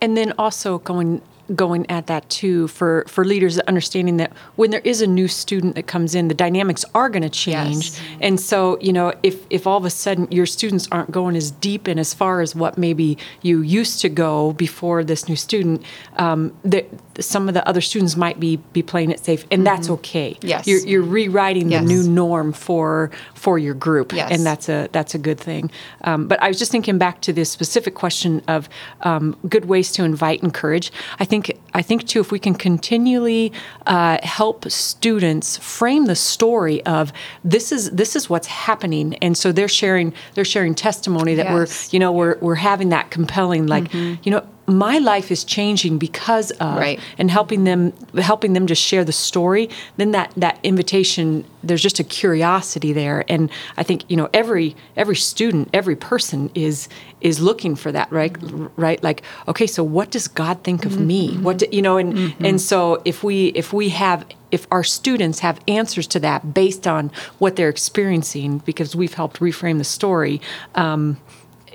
And 0.01 0.15
then 0.15 0.35
also 0.39 0.79
going 0.79 1.23
going 1.55 1.89
at 1.91 2.07
that 2.09 2.29
too 2.29 2.67
for 2.69 3.05
for 3.07 3.25
leaders 3.25 3.59
understanding 3.61 4.17
that 4.17 4.33
when 4.57 4.71
there 4.71 4.81
is 4.85 5.01
a 5.01 5.07
new 5.07 5.29
student 5.29 5.75
that 5.77 5.87
comes 5.87 6.15
in 6.15 6.27
the 6.29 6.35
dynamics 6.35 6.85
are 6.95 7.09
going 7.09 7.23
to 7.23 7.29
change 7.31 7.91
Yes. 7.91 8.01
and 8.21 8.41
so 8.41 8.79
you 8.81 8.93
know 8.93 9.13
if 9.23 9.47
if 9.51 9.67
all 9.67 9.77
of 9.79 9.85
a 9.85 9.91
sudden 9.91 10.27
your 10.31 10.47
students 10.47 10.89
aren't 10.91 11.11
going 11.13 11.37
as 11.37 11.53
deep 11.53 11.87
and 11.87 12.01
as 12.01 12.13
far 12.15 12.41
as 12.41 12.55
what 12.57 12.77
maybe 12.77 13.17
you 13.43 13.61
used 13.63 14.01
to 14.01 14.09
go 14.09 14.53
before 14.55 15.05
this 15.05 15.29
new 15.29 15.37
student 15.37 15.83
um, 16.17 16.53
that 16.65 16.89
some 17.25 17.49
of 17.49 17.55
the 17.55 17.67
other 17.69 17.81
students 17.81 18.17
might 18.17 18.39
be 18.41 18.57
be 18.73 18.83
playing 18.83 19.11
it 19.11 19.21
safe 19.25 19.45
and 19.51 19.67
that's 19.67 19.89
okay 19.91 20.33
Mm-hmm. 20.35 20.47
Yes. 20.49 20.67
you're, 20.67 20.81
you're 20.87 21.03
rewriting 21.03 21.71
Yes. 21.71 21.83
the 21.83 21.87
new 21.89 22.03
norm 22.09 22.53
for 22.53 23.11
for 23.35 23.59
your 23.59 23.75
group 23.75 24.13
Yes. 24.13 24.31
and 24.33 24.45
that's 24.45 24.69
a 24.69 24.89
that's 24.93 25.15
a 25.15 25.19
good 25.19 25.39
thing 25.39 25.71
um, 26.05 26.27
but 26.29 26.43
i 26.43 26.49
was 26.49 26.59
just 26.59 26.71
thinking 26.73 26.99
back 26.99 27.21
to 27.23 27.33
this 27.33 27.51
specific 27.51 27.95
question 27.95 28.43
of 28.49 28.69
um, 29.03 29.37
good 29.49 29.67
ways 29.67 29.93
to 29.93 30.05
invite 30.05 30.41
and 30.41 30.49
encourage 30.49 30.93
i 31.19 31.25
think 31.25 31.53
i 31.75 31.83
think 31.83 32.07
too 32.07 32.21
if 32.21 32.31
we 32.33 32.39
can 32.39 32.55
continually 32.55 33.53
uh, 33.87 34.19
help 34.23 34.71
students 34.71 35.57
frame 35.59 36.07
the 36.07 36.17
story 36.17 36.85
of 36.87 37.13
this 37.45 37.73
is 37.73 37.91
this 37.91 38.17
is 38.17 38.29
what's 38.31 38.47
happening 38.47 39.15
and 39.23 39.37
so 39.37 39.53
they're 39.53 39.69
sharing 39.69 40.13
they're 40.35 40.45
sharing 40.45 40.75
testimony 40.75 41.35
that 41.35 41.47
Yes. 41.47 41.53
we're 41.55 41.95
you 41.95 41.99
know 42.01 42.13
we're, 42.13 42.37
we're 42.41 42.55
having 42.57 42.89
that 42.91 43.11
compelling 43.11 43.67
like 43.67 43.93
you 43.95 44.19
know 44.27 44.47
my 44.67 44.99
life 44.99 45.31
is 45.31 45.45
changing 45.45 45.99
because 45.99 46.51
of 46.53 46.77
Right. 46.77 46.99
and 47.19 47.31
helping 47.31 47.65
them 47.65 47.93
helping 48.19 48.53
them 48.53 48.67
just 48.67 48.83
share 48.83 49.05
the 49.05 49.13
story 49.13 49.69
then 49.97 50.11
that 50.13 50.33
that 50.37 50.59
invitation 50.63 51.45
there's 51.63 51.83
just 51.83 51.99
a 51.99 52.05
curiosity 52.05 52.93
there. 52.93 53.25
And 53.29 53.51
i 53.77 53.83
think 53.83 54.05
you 54.09 54.17
know 54.17 54.29
every 54.33 54.77
every 54.97 55.17
student 55.17 55.69
every 55.73 55.97
person 55.97 56.51
is 56.55 56.89
is 57.21 57.41
looking 57.41 57.75
for 57.77 57.91
that 57.93 58.11
right? 58.13 58.37
Right? 58.77 59.03
Like 59.03 59.23
okay 59.49 59.67
so 59.67 59.83
what 59.85 60.11
does 60.11 60.29
god 60.29 60.63
think 60.65 60.85
of 60.85 60.99
me? 60.99 61.37
What 61.39 61.59
do, 61.59 61.67
you 61.71 61.83
know 61.83 61.97
and 61.97 62.35
and 62.41 62.61
so 62.61 63.03
if 63.05 63.23
we 63.25 63.47
if 63.49 63.73
we 63.73 63.89
have 63.91 64.25
if 64.53 64.67
our 64.71 64.85
students 64.85 65.41
have 65.41 65.61
answers 65.67 66.07
to 66.07 66.21
that 66.21 66.55
based 66.55 66.87
on 66.87 67.11
what 67.39 67.57
they're 67.57 67.69
experiencing 67.69 68.59
because 68.59 68.95
we've 68.95 69.15
helped 69.15 69.41
reframe 69.41 69.79
the 69.79 69.85
story 69.85 70.41
um, 70.77 71.17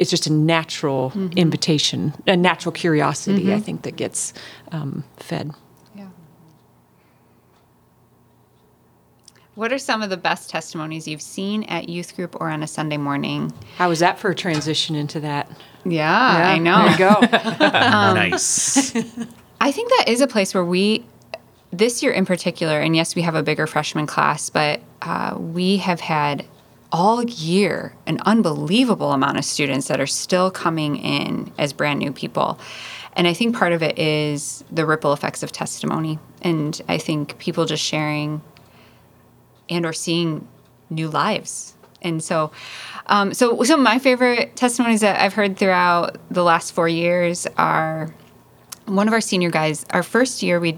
it's 0.02 0.10
just 0.10 0.26
a 0.26 0.34
natural 0.34 1.14
invitation, 1.38 2.12
a 2.26 2.36
natural 2.36 2.72
curiosity, 2.74 3.54
I 3.54 3.60
think, 3.60 3.84
that 3.84 3.96
gets 3.96 4.34
um, 4.72 5.04
fed. 5.18 5.52
yeah 5.96 6.08
what 9.56 9.72
are 9.72 9.78
some 9.78 10.02
of 10.02 10.10
the 10.10 10.18
best 10.18 10.50
testimonies 10.50 11.08
you've 11.08 11.22
seen 11.22 11.64
at 11.66 11.88
youth 11.90 12.16
group 12.16 12.36
or 12.42 12.50
on 12.50 12.64
a 12.64 12.68
sunday 12.68 12.98
morning 12.98 13.52
How 13.78 13.90
was 13.90 14.00
that 14.00 14.18
for 14.18 14.32
a 14.32 14.36
transition 14.36 14.96
into 14.96 15.20
that? 15.20 15.50
yeah, 15.86 16.52
i 16.56 16.58
know 16.58 16.90
There 16.90 16.92
you 16.92 16.98
go. 16.98 17.20
nice. 18.14 18.96
I 19.60 19.72
think 19.72 19.90
that 19.98 20.06
is 20.08 20.22
a 20.22 20.28
place 20.28 20.54
where 20.56 20.66
we, 20.66 21.06
this 21.72 22.02
year 22.02 22.12
in 22.12 22.26
particular, 22.26 22.80
and 22.80 22.96
yes, 22.96 23.16
we 23.16 23.22
have 23.22 23.36
a 23.36 23.44
bigger 23.44 23.68
freshman 23.68 24.08
class, 24.08 24.50
but 24.50 24.82
uh, 25.04 25.36
we 25.38 25.78
have 25.78 26.00
had 26.00 26.44
all 26.92 27.24
year 27.24 27.96
an 28.06 28.20
unbelievable 28.26 29.12
amount 29.12 29.38
of 29.38 29.46
students 29.46 29.88
that 29.88 30.00
are 30.00 30.08
still 30.08 30.52
coming 30.52 30.98
in 30.98 31.52
as 31.58 31.74
brand 31.74 32.00
new 32.00 32.12
people. 32.12 32.60
And 33.14 33.28
I 33.28 33.34
think 33.34 33.58
part 33.58 33.74
of 33.74 33.84
it 33.84 34.00
is 34.00 34.64
the 34.72 34.86
ripple 34.86 35.14
effects 35.14 35.44
of 35.44 35.52
testimony. 35.52 36.20
And 36.42 36.82
I 36.88 36.98
think 36.98 37.38
people 37.38 37.66
just 37.66 37.84
sharing 37.84 38.42
and 39.70 39.86
or 39.86 39.94
seeing 39.94 40.48
new 40.90 41.10
lives. 41.10 41.76
And 42.02 42.24
so, 42.24 42.52
um, 43.08 43.34
so 43.34 43.62
some 43.64 43.80
of 43.80 43.84
my 43.84 44.00
favorite 44.00 44.56
testimonies 44.56 45.02
that 45.02 45.20
I've 45.22 45.34
heard 45.34 45.58
throughout 45.58 46.18
the 46.30 46.44
last 46.44 46.72
four 46.72 46.90
years 46.90 47.48
are 47.58 48.14
one 48.86 49.08
of 49.08 49.14
our 49.14 49.22
senior 49.22 49.52
guys. 49.52 49.86
Our 49.92 50.04
first 50.04 50.42
year, 50.42 50.60
we 50.60 50.78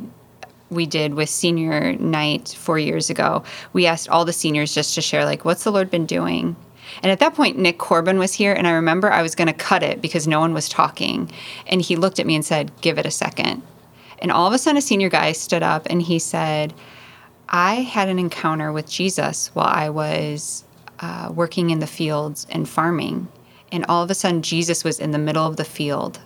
we 0.73 0.85
did 0.85 1.13
with 1.13 1.29
senior 1.29 1.93
night 1.93 2.55
four 2.59 2.79
years 2.79 3.09
ago. 3.09 3.43
We 3.71 3.85
asked 3.85 4.09
all 4.09 4.25
the 4.25 4.33
seniors 4.33 4.73
just 4.73 4.95
to 4.95 5.01
share 5.01 5.25
like, 5.25 5.45
what's 5.45 5.63
the 5.63 5.71
Lord 5.71 5.89
been 5.89 6.05
doing? 6.05 6.55
And 7.01 7.11
at 7.11 7.19
that 7.19 7.33
point, 7.33 7.57
Nick 7.57 7.77
Corbin 7.77 8.19
was 8.19 8.33
here, 8.33 8.53
and 8.53 8.67
I 8.67 8.71
remember 8.71 9.11
I 9.11 9.21
was 9.21 9.35
going 9.35 9.47
to 9.47 9.53
cut 9.53 9.83
it 9.83 10.01
because 10.01 10.27
no 10.27 10.39
one 10.39 10.53
was 10.53 10.69
talking, 10.69 11.31
and 11.65 11.81
he 11.81 11.95
looked 11.95 12.19
at 12.19 12.25
me 12.25 12.35
and 12.35 12.45
said, 12.45 12.71
"Give 12.81 12.97
it 12.97 13.05
a 13.05 13.11
second. 13.11 13.63
And 14.19 14.31
all 14.31 14.47
of 14.47 14.53
a 14.53 14.57
sudden, 14.57 14.77
a 14.77 14.81
senior 14.81 15.09
guy 15.09 15.33
stood 15.33 15.63
up 15.63 15.85
and 15.89 16.01
he 16.01 16.17
said, 16.17 16.73
I 17.49 17.75
had 17.75 18.09
an 18.09 18.19
encounter 18.19 18.71
with 18.71 18.89
Jesus 18.89 19.47
while 19.53 19.67
I 19.67 19.89
was 19.89 20.63
uh, 20.99 21.29
working 21.33 21.69
in 21.69 21.79
the 21.79 21.87
fields 21.87 22.47
and 22.49 22.67
farming. 22.67 23.27
And 23.71 23.85
all 23.89 24.01
of 24.01 24.09
a 24.09 24.15
sudden, 24.15 24.41
Jesus 24.41 24.83
was 24.83 24.99
in 24.99 25.11
the 25.11 25.19
middle 25.19 25.45
of 25.45 25.57
the 25.57 25.65
field. 25.65 26.19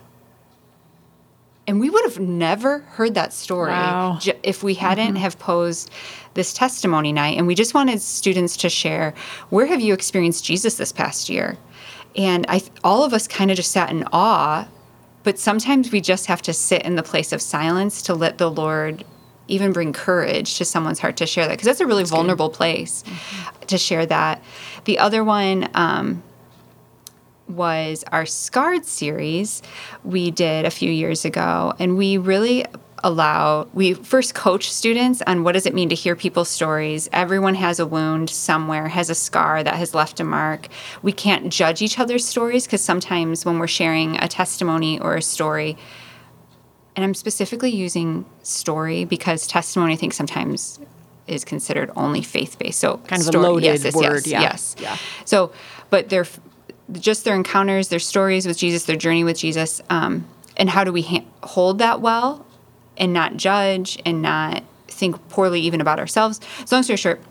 And 1.67 1.79
we 1.81 1.89
would 1.89 2.03
have 2.05 2.19
never 2.19 2.79
heard 2.79 3.13
that 3.15 3.33
story 3.33 3.71
Wow. 3.71 4.17
ju- 4.21 4.33
if 4.41 4.63
we 4.63 4.73
hadn't 4.75 5.17
have 5.17 5.37
posed 5.37 5.91
this 6.33 6.53
testimony 6.53 7.11
night. 7.11 7.37
And 7.37 7.45
we 7.45 7.55
just 7.55 7.73
wanted 7.73 8.01
students 8.01 8.55
to 8.57 8.69
share, 8.69 9.13
where 9.49 9.65
have 9.65 9.81
you 9.81 9.93
experienced 9.93 10.45
Jesus 10.45 10.75
this 10.75 10.91
past 10.93 11.29
year? 11.29 11.57
And 12.15 12.45
I, 12.47 12.61
all 12.83 13.03
of 13.03 13.13
us 13.13 13.27
kind 13.27 13.51
of 13.51 13.57
just 13.57 13.71
sat 13.71 13.89
in 13.89 14.05
awe 14.13 14.67
but 15.23 15.37
sometimes 15.37 15.91
we 15.91 15.99
just 15.99 16.27
have 16.27 16.41
to 16.43 16.53
sit 16.53 16.83
in 16.83 16.95
the 16.95 17.03
place 17.03 17.33
of 17.33 17.41
silence 17.41 18.01
to 18.03 18.13
let 18.13 18.37
the 18.37 18.49
Lord 18.49 19.03
even 19.49 19.73
bring 19.73 19.91
courage 19.91 20.57
to 20.57 20.63
someone's 20.63 20.99
heart 20.99 21.17
to 21.17 21.25
share 21.25 21.45
that 21.47 21.51
because 21.55 21.65
that's 21.65 21.81
a 21.81 21.85
really 21.85 22.05
vulnerable 22.05 22.49
place 22.49 23.03
to 23.67 23.77
share 23.77 24.05
that. 24.05 24.41
The 24.85 24.99
other 24.99 25.25
one 25.25 25.67
um, 25.73 26.23
was 27.49 28.03
our 28.11 28.25
Scarred 28.25 28.85
series 28.85 29.61
we 30.03 30.31
did 30.31 30.65
a 30.65 30.71
few 30.71 30.91
years 30.91 31.25
ago, 31.25 31.73
and 31.79 31.97
we 31.97 32.17
really 32.17 32.65
allow 33.03 33.67
we 33.75 33.93
first 33.93 34.33
coach 34.33 34.71
students 34.73 35.21
on 35.27 35.43
what 35.43 35.51
does 35.51 35.67
it 35.67 35.73
mean 35.75 35.87
to 35.87 35.93
hear 35.93 36.15
people's 36.15 36.49
stories 36.49 37.07
everyone 37.13 37.53
has 37.53 37.79
a 37.79 37.85
wound 37.85 38.27
somewhere 38.27 38.87
has 38.87 39.07
a 39.11 39.13
scar 39.13 39.63
that 39.63 39.75
has 39.75 39.93
left 39.93 40.19
a 40.19 40.23
mark 40.23 40.67
we 41.03 41.11
can't 41.11 41.53
judge 41.53 41.79
each 41.83 41.99
other's 41.99 42.25
stories 42.25 42.65
because 42.65 42.81
sometimes 42.83 43.45
when 43.45 43.59
we're 43.59 43.67
sharing 43.67 44.17
a 44.17 44.27
testimony 44.27 44.99
or 44.99 45.15
a 45.15 45.21
story 45.21 45.77
and 46.95 47.05
i'm 47.05 47.13
specifically 47.13 47.69
using 47.69 48.25
story 48.41 49.05
because 49.05 49.45
testimony 49.45 49.93
i 49.93 49.95
think 49.95 50.11
sometimes 50.11 50.79
is 51.27 51.45
considered 51.45 51.91
only 51.95 52.23
faith-based 52.23 52.79
so 52.79 52.97
Kind 52.97 53.21
of 53.21 53.27
a 53.27 53.31
story- 53.31 53.43
loaded 53.43 53.63
yes, 53.65 53.83
yes, 53.83 53.95
word, 53.95 54.25
yes, 54.25 54.27
yeah. 54.27 54.41
yes 54.41 54.75
Yeah. 54.79 54.97
so 55.23 55.51
but 55.91 56.09
they're 56.09 56.25
just 56.93 57.25
their 57.25 57.35
encounters 57.35 57.89
their 57.89 57.99
stories 57.99 58.47
with 58.47 58.57
jesus 58.57 58.83
their 58.83 58.95
journey 58.95 59.23
with 59.23 59.37
jesus 59.37 59.81
um, 59.89 60.25
and 60.57 60.69
how 60.69 60.83
do 60.83 60.91
we 60.91 61.03
ha- 61.03 61.25
hold 61.43 61.79
that 61.79 62.01
well 62.01 62.45
and 62.97 63.13
not 63.13 63.37
judge 63.37 63.99
and 64.05 64.21
not 64.21 64.63
think 64.87 65.29
poorly 65.29 65.61
even 65.61 65.79
about 65.79 65.99
ourselves? 65.99 66.41
So 66.65 66.75
long 66.75 66.83
story 66.83 66.97
short 66.97 67.21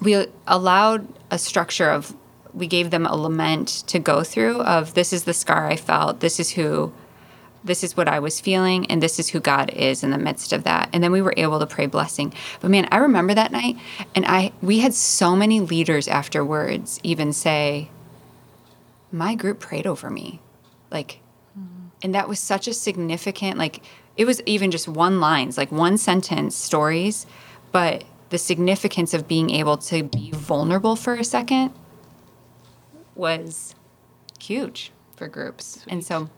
we 0.00 0.26
allowed 0.46 1.06
a 1.30 1.38
structure 1.38 1.90
of 1.90 2.16
we 2.54 2.66
gave 2.66 2.90
them 2.90 3.06
a 3.06 3.14
lament 3.14 3.68
to 3.86 3.98
go 3.98 4.24
through 4.24 4.62
of 4.62 4.94
this 4.94 5.12
is 5.12 5.24
the 5.24 5.34
scar 5.34 5.66
i 5.66 5.76
felt. 5.76 6.20
This 6.20 6.40
is 6.40 6.50
who 6.50 6.92
this 7.62 7.84
is 7.84 7.96
what 7.96 8.08
i 8.08 8.18
was 8.18 8.40
feeling 8.40 8.86
and 8.86 9.02
this 9.02 9.18
is 9.18 9.28
who 9.28 9.40
god 9.40 9.70
is 9.70 10.02
in 10.02 10.10
the 10.10 10.18
midst 10.18 10.52
of 10.52 10.64
that. 10.64 10.88
And 10.92 11.02
then 11.02 11.12
we 11.12 11.20
were 11.20 11.34
able 11.36 11.58
to 11.58 11.66
pray 11.66 11.86
blessing. 11.86 12.32
But 12.60 12.70
man 12.70 12.88
i 12.90 12.98
remember 12.98 13.34
that 13.34 13.52
night 13.52 13.76
and 14.14 14.24
i 14.26 14.52
we 14.62 14.78
had 14.78 14.94
so 14.94 15.36
many 15.36 15.60
leaders 15.60 16.08
afterwards 16.08 17.00
even 17.02 17.32
say 17.32 17.90
my 19.12 19.34
group 19.34 19.60
prayed 19.60 19.86
over 19.86 20.10
me. 20.10 20.40
Like 20.90 21.20
and 22.02 22.14
that 22.14 22.28
was 22.28 22.38
such 22.38 22.66
a 22.66 22.72
significant 22.72 23.58
like 23.58 23.82
it 24.16 24.24
was 24.24 24.40
even 24.46 24.70
just 24.70 24.88
one 24.88 25.20
lines 25.20 25.58
like 25.58 25.70
one 25.70 25.98
sentence 25.98 26.56
stories 26.56 27.26
but 27.72 28.04
the 28.30 28.38
significance 28.38 29.12
of 29.12 29.28
being 29.28 29.50
able 29.50 29.76
to 29.76 30.04
be 30.04 30.30
vulnerable 30.30 30.96
for 30.96 31.14
a 31.14 31.24
second 31.24 31.72
was 33.14 33.74
huge 34.40 34.92
for 35.16 35.28
groups. 35.28 35.84
And 35.86 36.04
so 36.04 36.30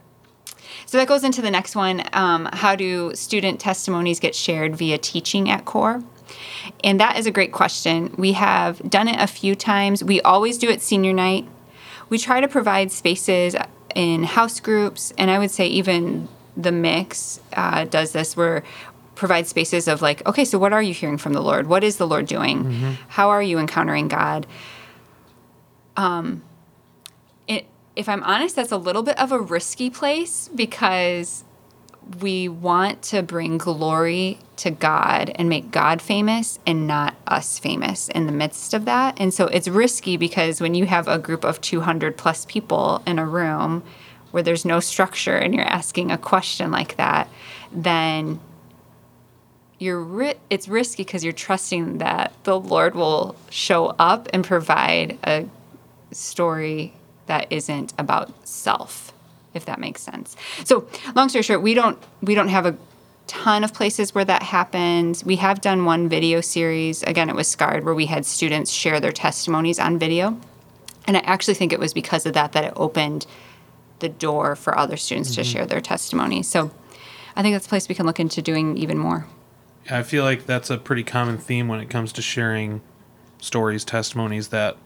so 0.86 0.96
that 0.96 1.08
goes 1.08 1.24
into 1.24 1.42
the 1.42 1.50
next 1.50 1.76
one 1.76 2.02
um, 2.12 2.48
how 2.52 2.74
do 2.76 3.14
student 3.14 3.60
testimonies 3.60 4.20
get 4.20 4.34
shared 4.34 4.76
via 4.76 4.98
teaching 4.98 5.50
at 5.50 5.64
core? 5.64 6.02
And 6.82 6.98
that 6.98 7.18
is 7.18 7.26
a 7.26 7.30
great 7.30 7.52
question. 7.52 8.14
We 8.16 8.32
have 8.32 8.78
done 8.88 9.08
it 9.08 9.20
a 9.20 9.26
few 9.26 9.54
times. 9.54 10.02
We 10.02 10.20
always 10.22 10.56
do 10.56 10.70
it 10.70 10.80
senior 10.80 11.12
night 11.12 11.46
we 12.12 12.18
try 12.18 12.42
to 12.42 12.48
provide 12.48 12.92
spaces 12.92 13.56
in 13.94 14.22
house 14.22 14.60
groups 14.60 15.14
and 15.16 15.30
i 15.30 15.38
would 15.38 15.50
say 15.50 15.66
even 15.66 16.28
the 16.58 16.70
mix 16.70 17.40
uh, 17.54 17.86
does 17.86 18.12
this 18.12 18.36
where 18.36 18.62
provide 19.14 19.46
spaces 19.46 19.88
of 19.88 20.02
like 20.02 20.24
okay 20.26 20.44
so 20.44 20.58
what 20.58 20.74
are 20.74 20.82
you 20.82 20.92
hearing 20.92 21.16
from 21.16 21.32
the 21.32 21.40
lord? 21.40 21.66
What 21.66 21.82
is 21.82 21.96
the 21.96 22.06
lord 22.06 22.26
doing? 22.26 22.58
How 23.08 23.30
are 23.30 23.42
you 23.42 23.58
encountering 23.58 24.08
god? 24.08 24.46
Um, 25.96 26.42
it, 27.48 27.64
if 27.96 28.10
i'm 28.10 28.22
honest 28.24 28.56
that's 28.56 28.72
a 28.72 28.76
little 28.76 29.02
bit 29.02 29.18
of 29.18 29.32
a 29.32 29.40
risky 29.40 29.88
place 29.88 30.50
because 30.54 31.44
we 32.20 32.48
want 32.48 33.02
to 33.02 33.22
bring 33.22 33.58
glory 33.58 34.38
to 34.56 34.70
God 34.70 35.30
and 35.34 35.48
make 35.48 35.70
God 35.70 36.02
famous 36.02 36.58
and 36.66 36.86
not 36.86 37.14
us 37.26 37.58
famous 37.58 38.08
in 38.08 38.26
the 38.26 38.32
midst 38.32 38.74
of 38.74 38.84
that. 38.84 39.18
And 39.20 39.32
so 39.32 39.46
it's 39.46 39.68
risky 39.68 40.16
because 40.16 40.60
when 40.60 40.74
you 40.74 40.86
have 40.86 41.08
a 41.08 41.18
group 41.18 41.44
of 41.44 41.60
200 41.60 42.16
plus 42.16 42.44
people 42.46 43.02
in 43.06 43.18
a 43.18 43.26
room 43.26 43.82
where 44.30 44.42
there's 44.42 44.64
no 44.64 44.80
structure 44.80 45.36
and 45.36 45.54
you're 45.54 45.64
asking 45.64 46.10
a 46.10 46.18
question 46.18 46.70
like 46.70 46.96
that, 46.96 47.28
then 47.72 48.40
you're 49.78 50.02
ri- 50.02 50.34
it's 50.50 50.68
risky 50.68 51.04
because 51.04 51.24
you're 51.24 51.32
trusting 51.32 51.98
that 51.98 52.32
the 52.44 52.58
Lord 52.58 52.94
will 52.94 53.36
show 53.50 53.94
up 53.98 54.28
and 54.32 54.44
provide 54.44 55.18
a 55.24 55.46
story 56.12 56.94
that 57.26 57.46
isn't 57.50 57.92
about 57.98 58.46
self 58.46 59.11
if 59.54 59.64
that 59.66 59.78
makes 59.78 60.02
sense. 60.02 60.36
So, 60.64 60.86
long 61.14 61.28
story 61.28 61.42
short, 61.42 61.62
we 61.62 61.74
don't 61.74 61.98
we 62.22 62.34
don't 62.34 62.48
have 62.48 62.66
a 62.66 62.76
ton 63.26 63.64
of 63.64 63.72
places 63.72 64.14
where 64.14 64.24
that 64.24 64.42
happens. 64.42 65.24
We 65.24 65.36
have 65.36 65.60
done 65.60 65.84
one 65.84 66.08
video 66.08 66.40
series. 66.40 67.02
Again, 67.04 67.28
it 67.28 67.36
was 67.36 67.48
Scarred 67.48 67.84
where 67.84 67.94
we 67.94 68.06
had 68.06 68.26
students 68.26 68.70
share 68.70 69.00
their 69.00 69.12
testimonies 69.12 69.78
on 69.78 69.98
video. 69.98 70.38
And 71.06 71.16
I 71.16 71.20
actually 71.20 71.54
think 71.54 71.72
it 71.72 71.80
was 71.80 71.92
because 71.92 72.26
of 72.26 72.34
that 72.34 72.52
that 72.52 72.64
it 72.64 72.72
opened 72.76 73.26
the 73.98 74.08
door 74.08 74.56
for 74.56 74.76
other 74.76 74.96
students 74.96 75.30
mm-hmm. 75.30 75.42
to 75.42 75.44
share 75.44 75.66
their 75.66 75.80
testimony. 75.80 76.42
So, 76.42 76.70
I 77.34 77.42
think 77.42 77.54
that's 77.54 77.66
a 77.66 77.68
place 77.68 77.88
we 77.88 77.94
can 77.94 78.06
look 78.06 78.20
into 78.20 78.42
doing 78.42 78.76
even 78.76 78.98
more. 78.98 79.26
I 79.90 80.02
feel 80.02 80.22
like 80.22 80.46
that's 80.46 80.70
a 80.70 80.78
pretty 80.78 81.02
common 81.02 81.38
theme 81.38 81.66
when 81.66 81.80
it 81.80 81.90
comes 81.90 82.12
to 82.12 82.22
sharing 82.22 82.82
stories, 83.40 83.84
testimonies 83.84 84.48
that 84.48 84.76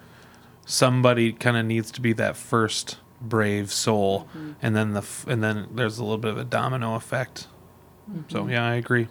somebody 0.65 1.33
kind 1.33 1.57
of 1.57 1.67
needs 1.67 1.91
to 1.93 2.01
be 2.01 2.13
that 2.15 2.37
first 2.37 2.99
brave 3.21 3.73
soul, 3.73 4.29
mm-hmm. 4.31 4.53
and 4.63 4.77
then 4.77 4.93
the 4.93 5.01
f- 5.01 5.27
and 5.27 5.43
then 5.43 5.69
there's 5.73 5.99
a 5.99 6.03
little 6.03 6.19
bit 6.19 6.31
of 6.31 6.39
a 6.39 6.45
domino 6.45 6.95
effect. 6.95 7.49
Mm-hmm. 8.11 8.31
So 8.31 8.47
yeah, 8.49 8.67
I 8.67 8.75
agree. 8.75 9.09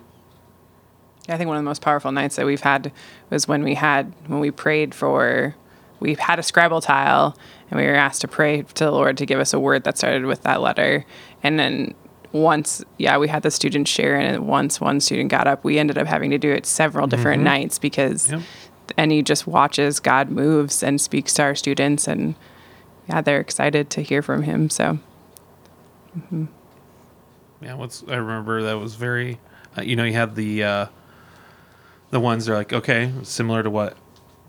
I 1.27 1.37
think 1.37 1.47
one 1.47 1.57
of 1.57 1.63
the 1.63 1.69
most 1.69 1.81
powerful 1.81 2.11
nights 2.11 2.35
that 2.35 2.45
we've 2.45 2.61
had 2.61 2.91
was 3.29 3.47
when 3.47 3.63
we 3.63 3.73
had 3.75 4.13
when 4.27 4.39
we 4.39 4.51
prayed 4.51 4.93
for 4.93 5.55
we 5.99 6.15
had 6.15 6.39
a 6.39 6.43
Scrabble 6.43 6.81
tile 6.81 7.37
and 7.71 7.79
we 7.79 7.85
were 7.85 7.95
asked 7.95 8.21
to 8.21 8.27
pray 8.27 8.61
to 8.61 8.83
the 8.85 8.91
Lord 8.91 9.17
to 9.17 9.25
give 9.25 9.39
us 9.39 9.53
a 9.53 9.59
word 9.59 9.83
that 9.85 9.97
started 9.97 10.25
with 10.25 10.43
that 10.43 10.61
letter. 10.61 11.05
And 11.41 11.57
then 11.57 11.95
once, 12.31 12.83
yeah, 12.97 13.17
we 13.17 13.27
had 13.27 13.43
the 13.43 13.51
students 13.51 13.89
share, 13.89 14.17
and 14.17 14.45
once 14.45 14.81
one 14.81 14.99
student 14.99 15.31
got 15.31 15.47
up, 15.47 15.63
we 15.63 15.79
ended 15.79 15.97
up 15.97 16.05
having 16.05 16.31
to 16.31 16.37
do 16.37 16.51
it 16.51 16.65
several 16.65 17.07
different 17.07 17.39
mm-hmm. 17.39 17.45
nights 17.45 17.79
because, 17.79 18.29
yep. 18.29 18.41
and 18.97 19.11
he 19.11 19.21
just 19.21 19.47
watches 19.47 19.99
God 20.01 20.29
moves 20.29 20.83
and 20.83 20.99
speaks 20.99 21.33
to 21.35 21.43
our 21.43 21.55
students, 21.55 22.07
and 22.07 22.35
yeah, 23.07 23.21
they're 23.21 23.39
excited 23.39 23.89
to 23.91 24.01
hear 24.01 24.21
from 24.21 24.43
him. 24.43 24.69
So, 24.69 24.99
mm-hmm. 26.17 26.45
yeah, 27.61 27.75
what's 27.75 28.03
I 28.07 28.15
remember 28.15 28.63
that 28.63 28.79
was 28.79 28.95
very, 28.95 29.39
uh, 29.77 29.81
you 29.81 29.95
know, 29.95 30.03
you 30.03 30.13
had 30.13 30.35
the 30.35 30.63
uh, 30.63 30.85
the 32.09 32.19
ones 32.19 32.45
they're 32.45 32.55
like, 32.55 32.73
okay, 32.73 33.11
similar 33.23 33.63
to 33.63 33.69
what 33.69 33.97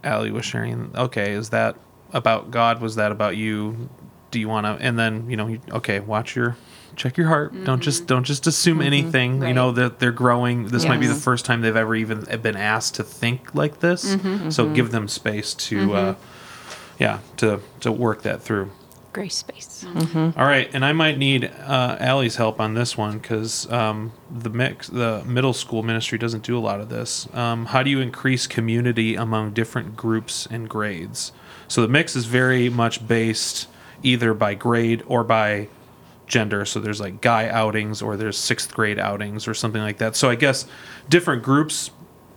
Allie 0.04 0.30
was 0.30 0.44
sharing. 0.44 0.90
Okay, 0.96 1.32
is 1.32 1.50
that 1.50 1.76
about 2.12 2.50
God? 2.50 2.80
Was 2.80 2.96
that 2.96 3.12
about 3.12 3.36
you? 3.36 3.88
Do 4.30 4.40
you 4.40 4.48
want 4.48 4.66
to? 4.66 4.84
And 4.84 4.98
then 4.98 5.28
you 5.28 5.36
know, 5.36 5.48
you, 5.48 5.60
okay, 5.70 6.00
watch 6.00 6.34
your 6.34 6.56
check 6.94 7.18
your 7.18 7.28
heart. 7.28 7.52
Mm-hmm. 7.52 7.64
Don't 7.64 7.82
just 7.82 8.02
mm-hmm. 8.02 8.06
don't 8.06 8.24
just 8.24 8.46
assume 8.46 8.78
mm-hmm. 8.78 8.86
anything. 8.86 9.40
Right. 9.40 9.48
You 9.48 9.54
know 9.54 9.72
that 9.72 9.98
they're 9.98 10.12
growing. 10.12 10.68
This 10.68 10.84
yes. 10.84 10.88
might 10.88 11.00
be 11.00 11.06
the 11.06 11.14
first 11.14 11.44
time 11.44 11.60
they've 11.60 11.76
ever 11.76 11.94
even 11.94 12.24
been 12.40 12.56
asked 12.56 12.94
to 12.94 13.02
think 13.02 13.54
like 13.54 13.80
this. 13.80 14.14
Mm-hmm. 14.14 14.48
So 14.48 14.72
give 14.72 14.92
them 14.92 15.08
space 15.08 15.52
to. 15.52 15.94
Uh, 15.94 16.14
mm-hmm 16.14 16.32
yeah, 16.98 17.20
to 17.38 17.60
to 17.80 17.92
work 17.92 18.22
that 18.22 18.42
through. 18.42 18.70
Grace 19.12 19.36
space. 19.36 19.86
Mm-hmm. 19.88 20.38
All 20.38 20.46
right, 20.46 20.68
and 20.74 20.84
I 20.84 20.92
might 20.92 21.16
need 21.16 21.44
uh, 21.44 21.96
Allie's 21.98 22.36
help 22.36 22.60
on 22.60 22.74
this 22.74 22.98
one 22.98 23.18
because 23.18 23.70
um, 23.72 24.12
the 24.30 24.50
mix, 24.50 24.88
the 24.88 25.24
middle 25.24 25.54
school 25.54 25.82
ministry 25.82 26.18
doesn't 26.18 26.42
do 26.42 26.56
a 26.56 26.60
lot 26.60 26.80
of 26.80 26.90
this. 26.90 27.26
Um, 27.34 27.66
how 27.66 27.82
do 27.82 27.88
you 27.88 28.00
increase 28.00 28.46
community 28.46 29.14
among 29.14 29.52
different 29.52 29.96
groups 29.96 30.46
and 30.50 30.68
grades? 30.68 31.32
So 31.66 31.80
the 31.80 31.88
mix 31.88 32.14
is 32.14 32.26
very 32.26 32.68
much 32.68 33.08
based 33.08 33.68
either 34.02 34.34
by 34.34 34.54
grade 34.54 35.02
or 35.06 35.24
by 35.24 35.68
gender. 36.26 36.64
So 36.64 36.80
there's 36.80 37.00
like 37.00 37.20
guy 37.20 37.48
outings 37.48 38.02
or 38.02 38.16
there's 38.16 38.36
sixth 38.36 38.74
grade 38.74 38.98
outings 38.98 39.48
or 39.48 39.54
something 39.54 39.80
like 39.80 39.98
that. 39.98 40.16
So 40.16 40.28
I 40.28 40.34
guess 40.34 40.66
different 41.08 41.42
groups 41.42 41.90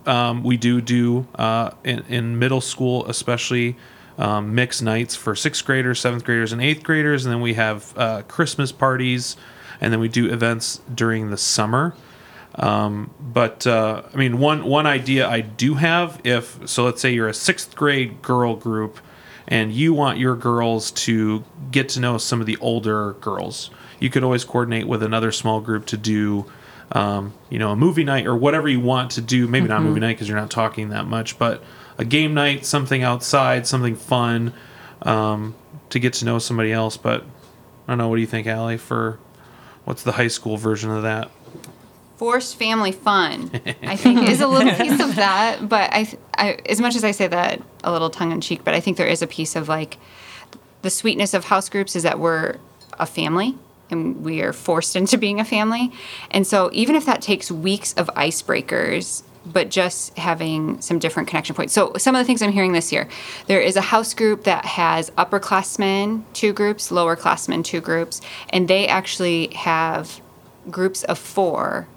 um, 0.06 0.42
we 0.42 0.56
do 0.56 0.80
do 0.80 1.26
uh, 1.34 1.72
in, 1.84 2.00
in 2.08 2.38
middle 2.38 2.60
school, 2.60 3.06
especially 3.06 3.76
um, 4.20 4.54
mixed 4.54 4.82
nights 4.82 5.16
for 5.16 5.34
sixth 5.34 5.64
graders, 5.64 5.98
seventh 5.98 6.24
graders, 6.24 6.52
and 6.52 6.60
eighth 6.60 6.82
graders, 6.82 7.24
and 7.24 7.32
then 7.32 7.40
we 7.40 7.54
have 7.54 7.92
uh, 7.96 8.22
Christmas 8.28 8.70
parties, 8.70 9.36
and 9.80 9.92
then 9.92 9.98
we 9.98 10.08
do 10.08 10.30
events 10.30 10.82
during 10.94 11.30
the 11.30 11.38
summer. 11.38 11.94
Um, 12.56 13.14
but 13.18 13.66
uh, 13.66 14.02
I 14.12 14.16
mean, 14.16 14.38
one 14.38 14.64
one 14.64 14.86
idea 14.86 15.26
I 15.26 15.40
do 15.40 15.74
have, 15.74 16.20
if 16.22 16.68
so, 16.68 16.84
let's 16.84 17.00
say 17.00 17.12
you're 17.12 17.28
a 17.28 17.34
sixth 17.34 17.74
grade 17.74 18.20
girl 18.20 18.56
group, 18.56 19.00
and 19.48 19.72
you 19.72 19.94
want 19.94 20.18
your 20.18 20.36
girls 20.36 20.90
to 20.90 21.42
get 21.70 21.88
to 21.90 22.00
know 22.00 22.18
some 22.18 22.42
of 22.42 22.46
the 22.46 22.58
older 22.58 23.14
girls, 23.14 23.70
you 24.00 24.10
could 24.10 24.22
always 24.22 24.44
coordinate 24.44 24.86
with 24.86 25.02
another 25.02 25.32
small 25.32 25.60
group 25.60 25.86
to 25.86 25.96
do. 25.96 26.44
Um, 26.92 27.34
you 27.50 27.60
know, 27.60 27.70
a 27.70 27.76
movie 27.76 28.02
night 28.02 28.26
or 28.26 28.34
whatever 28.34 28.68
you 28.68 28.80
want 28.80 29.12
to 29.12 29.20
do. 29.20 29.46
Maybe 29.46 29.62
mm-hmm. 29.62 29.74
not 29.74 29.82
movie 29.82 30.00
night 30.00 30.14
because 30.14 30.28
you're 30.28 30.40
not 30.40 30.50
talking 30.50 30.88
that 30.88 31.06
much, 31.06 31.38
but 31.38 31.62
a 32.00 32.04
game 32.04 32.32
night, 32.32 32.64
something 32.64 33.02
outside, 33.02 33.66
something 33.66 33.94
fun 33.94 34.54
um, 35.02 35.54
to 35.90 35.98
get 35.98 36.14
to 36.14 36.24
know 36.24 36.38
somebody 36.38 36.72
else. 36.72 36.96
But 36.96 37.22
I 37.86 37.92
don't 37.92 37.98
know. 37.98 38.08
What 38.08 38.16
do 38.16 38.22
you 38.22 38.26
think, 38.26 38.46
Allie? 38.46 38.78
For 38.78 39.18
what's 39.84 40.02
the 40.02 40.12
high 40.12 40.28
school 40.28 40.56
version 40.56 40.90
of 40.90 41.02
that? 41.02 41.30
Forced 42.16 42.56
family 42.56 42.92
fun, 42.92 43.50
I 43.82 43.96
think, 43.96 44.28
is 44.28 44.40
a 44.40 44.46
little 44.46 44.72
piece 44.74 45.00
of 45.00 45.16
that. 45.16 45.68
But 45.68 45.90
I, 45.92 46.12
I, 46.36 46.58
as 46.66 46.80
much 46.80 46.96
as 46.96 47.04
I 47.04 47.10
say 47.10 47.26
that 47.26 47.62
a 47.84 47.92
little 47.92 48.10
tongue 48.10 48.32
in 48.32 48.40
cheek, 48.40 48.62
but 48.64 48.72
I 48.72 48.80
think 48.80 48.96
there 48.96 49.06
is 49.06 49.20
a 49.20 49.26
piece 49.26 49.54
of 49.54 49.68
like 49.68 49.98
the 50.82 50.90
sweetness 50.90 51.34
of 51.34 51.44
house 51.44 51.68
groups 51.68 51.94
is 51.94 52.02
that 52.02 52.18
we're 52.18 52.56
a 52.98 53.06
family 53.06 53.56
and 53.90 54.22
we 54.24 54.40
are 54.40 54.54
forced 54.54 54.96
into 55.00 55.18
being 55.18 55.38
a 55.38 55.44
family. 55.44 55.92
And 56.30 56.46
so 56.46 56.70
even 56.72 56.96
if 56.96 57.04
that 57.04 57.20
takes 57.20 57.50
weeks 57.50 57.92
of 57.94 58.06
icebreakers 58.16 59.22
but 59.46 59.70
just 59.70 60.16
having 60.18 60.80
some 60.80 60.98
different 60.98 61.28
connection 61.28 61.54
points. 61.54 61.72
So 61.72 61.92
some 61.96 62.14
of 62.14 62.18
the 62.20 62.24
things 62.24 62.42
I'm 62.42 62.52
hearing 62.52 62.72
this 62.72 62.92
year, 62.92 63.08
there 63.46 63.60
is 63.60 63.76
a 63.76 63.80
house 63.80 64.12
group 64.14 64.44
that 64.44 64.64
has 64.64 65.10
upperclassmen 65.10 66.24
two 66.32 66.52
groups, 66.52 66.90
lowerclassmen 66.90 67.64
two 67.64 67.80
groups, 67.80 68.20
and 68.50 68.68
they 68.68 68.86
actually 68.86 69.48
have 69.48 70.20
groups 70.70 71.04
of 71.04 71.18
four 71.18 71.88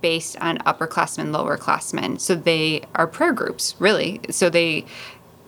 based 0.00 0.36
on 0.40 0.58
upperclassmen, 0.58 1.34
lowerclassmen. 1.34 2.20
So 2.20 2.34
they 2.36 2.82
are 2.94 3.06
prayer 3.06 3.32
groups, 3.32 3.74
really. 3.80 4.20
So 4.30 4.48
they 4.48 4.84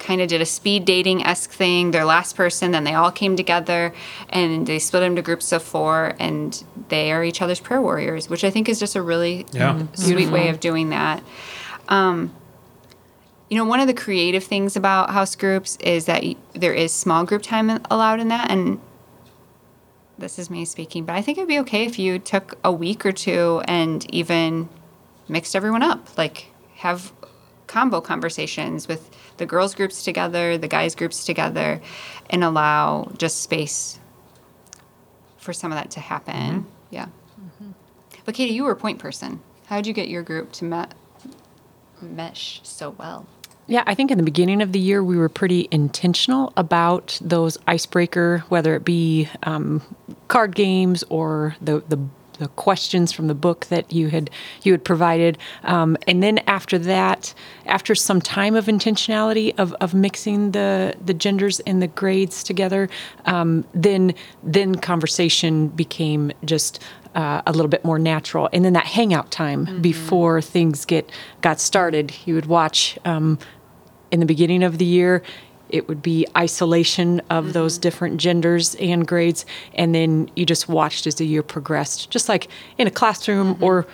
kind 0.02 0.20
of 0.20 0.28
did 0.28 0.40
a 0.40 0.46
speed 0.46 0.84
dating 0.84 1.24
esque 1.24 1.50
thing. 1.50 1.92
Their 1.92 2.04
last 2.04 2.36
person, 2.36 2.72
then 2.72 2.84
they 2.84 2.94
all 2.94 3.12
came 3.12 3.36
together 3.36 3.94
and 4.28 4.66
they 4.66 4.78
split 4.78 5.04
into 5.04 5.22
groups 5.22 5.52
of 5.52 5.62
four, 5.62 6.14
and 6.18 6.62
they 6.88 7.12
are 7.12 7.24
each 7.24 7.40
other's 7.40 7.60
prayer 7.60 7.80
warriors, 7.80 8.28
which 8.28 8.44
I 8.44 8.50
think 8.50 8.68
is 8.68 8.78
just 8.78 8.96
a 8.96 9.02
really 9.02 9.46
yeah. 9.52 9.78
sweet 9.94 10.16
Beautiful. 10.16 10.34
way 10.34 10.48
of 10.48 10.60
doing 10.60 10.90
that. 10.90 11.22
Um, 11.88 12.34
you 13.48 13.56
know, 13.56 13.64
one 13.64 13.80
of 13.80 13.86
the 13.86 13.94
creative 13.94 14.44
things 14.44 14.76
about 14.76 15.10
house 15.10 15.36
groups 15.36 15.76
is 15.76 16.06
that 16.06 16.24
there 16.54 16.72
is 16.74 16.92
small 16.92 17.24
group 17.24 17.42
time 17.42 17.70
allowed 17.90 18.18
in 18.18 18.28
that, 18.28 18.50
and 18.50 18.80
this 20.18 20.38
is 20.38 20.50
me 20.50 20.64
speaking, 20.64 21.04
but 21.04 21.14
I 21.14 21.22
think 21.22 21.38
it'd 21.38 21.48
be 21.48 21.58
okay 21.60 21.84
if 21.84 21.98
you 21.98 22.18
took 22.18 22.58
a 22.64 22.72
week 22.72 23.04
or 23.04 23.12
two 23.12 23.62
and 23.66 24.08
even 24.12 24.68
mixed 25.28 25.54
everyone 25.54 25.82
up, 25.82 26.16
like 26.16 26.46
have 26.76 27.12
combo 27.66 28.00
conversations 28.00 28.88
with 28.88 29.10
the 29.36 29.46
girls 29.46 29.74
groups 29.74 30.04
together, 30.04 30.58
the 30.58 30.68
guys 30.68 30.94
groups 30.94 31.24
together, 31.24 31.80
and 32.30 32.44
allow 32.44 33.10
just 33.18 33.42
space 33.42 33.98
for 35.36 35.52
some 35.52 35.72
of 35.72 35.78
that 35.78 35.90
to 35.92 36.00
happen. 36.00 36.34
Mm-hmm. 36.34 36.68
Yeah. 36.90 37.06
Mm-hmm. 37.40 37.70
But 38.24 38.34
Katie, 38.34 38.54
you 38.54 38.64
were 38.64 38.72
a 38.72 38.76
point 38.76 38.98
person. 38.98 39.40
How 39.66 39.76
did 39.76 39.86
you 39.86 39.92
get 39.92 40.08
your 40.08 40.22
group 40.22 40.52
to 40.52 40.64
me- 40.64 40.84
mesh 42.00 42.60
so 42.62 42.90
well? 42.90 43.26
Yeah, 43.66 43.84
I 43.86 43.94
think 43.94 44.10
in 44.10 44.18
the 44.18 44.24
beginning 44.24 44.60
of 44.60 44.72
the 44.72 44.78
year 44.78 45.02
we 45.04 45.16
were 45.16 45.28
pretty 45.28 45.68
intentional 45.70 46.52
about 46.56 47.18
those 47.22 47.58
icebreaker, 47.66 48.44
whether 48.48 48.74
it 48.74 48.84
be 48.84 49.28
um, 49.44 49.82
card 50.28 50.54
games 50.54 51.04
or 51.08 51.56
the 51.60 51.82
the 51.88 51.98
the 52.42 52.48
questions 52.48 53.12
from 53.12 53.28
the 53.28 53.34
book 53.34 53.66
that 53.66 53.92
you 53.92 54.08
had 54.08 54.30
you 54.62 54.72
had 54.72 54.84
provided, 54.84 55.38
um, 55.64 55.96
and 56.06 56.22
then 56.22 56.38
after 56.46 56.78
that, 56.78 57.34
after 57.66 57.94
some 57.94 58.20
time 58.20 58.54
of 58.54 58.66
intentionality 58.66 59.54
of, 59.58 59.72
of 59.80 59.94
mixing 59.94 60.52
the 60.52 60.94
the 61.04 61.14
genders 61.14 61.60
and 61.60 61.80
the 61.80 61.88
grades 61.88 62.42
together, 62.42 62.88
um, 63.26 63.64
then 63.74 64.14
then 64.42 64.74
conversation 64.74 65.68
became 65.68 66.32
just 66.44 66.82
uh, 67.14 67.42
a 67.46 67.52
little 67.52 67.68
bit 67.68 67.84
more 67.84 67.98
natural. 67.98 68.48
And 68.52 68.64
then 68.64 68.72
that 68.72 68.86
hangout 68.86 69.30
time 69.30 69.66
mm-hmm. 69.66 69.80
before 69.80 70.40
things 70.42 70.84
get 70.84 71.10
got 71.40 71.60
started, 71.60 72.14
you 72.24 72.34
would 72.34 72.46
watch 72.46 72.98
um, 73.04 73.38
in 74.10 74.20
the 74.20 74.26
beginning 74.26 74.62
of 74.62 74.78
the 74.78 74.84
year 74.84 75.22
it 75.72 75.88
would 75.88 76.02
be 76.02 76.26
isolation 76.36 77.20
of 77.30 77.44
mm-hmm. 77.44 77.52
those 77.52 77.78
different 77.78 78.18
genders 78.18 78.74
and 78.76 79.06
grades, 79.06 79.44
and 79.74 79.94
then 79.94 80.30
you 80.36 80.46
just 80.46 80.68
watched 80.68 81.06
as 81.06 81.16
the 81.16 81.26
year 81.26 81.42
progressed, 81.42 82.10
just 82.10 82.28
like 82.28 82.48
in 82.78 82.86
a 82.86 82.90
classroom 82.90 83.54
mm-hmm. 83.54 83.64
or 83.64 83.86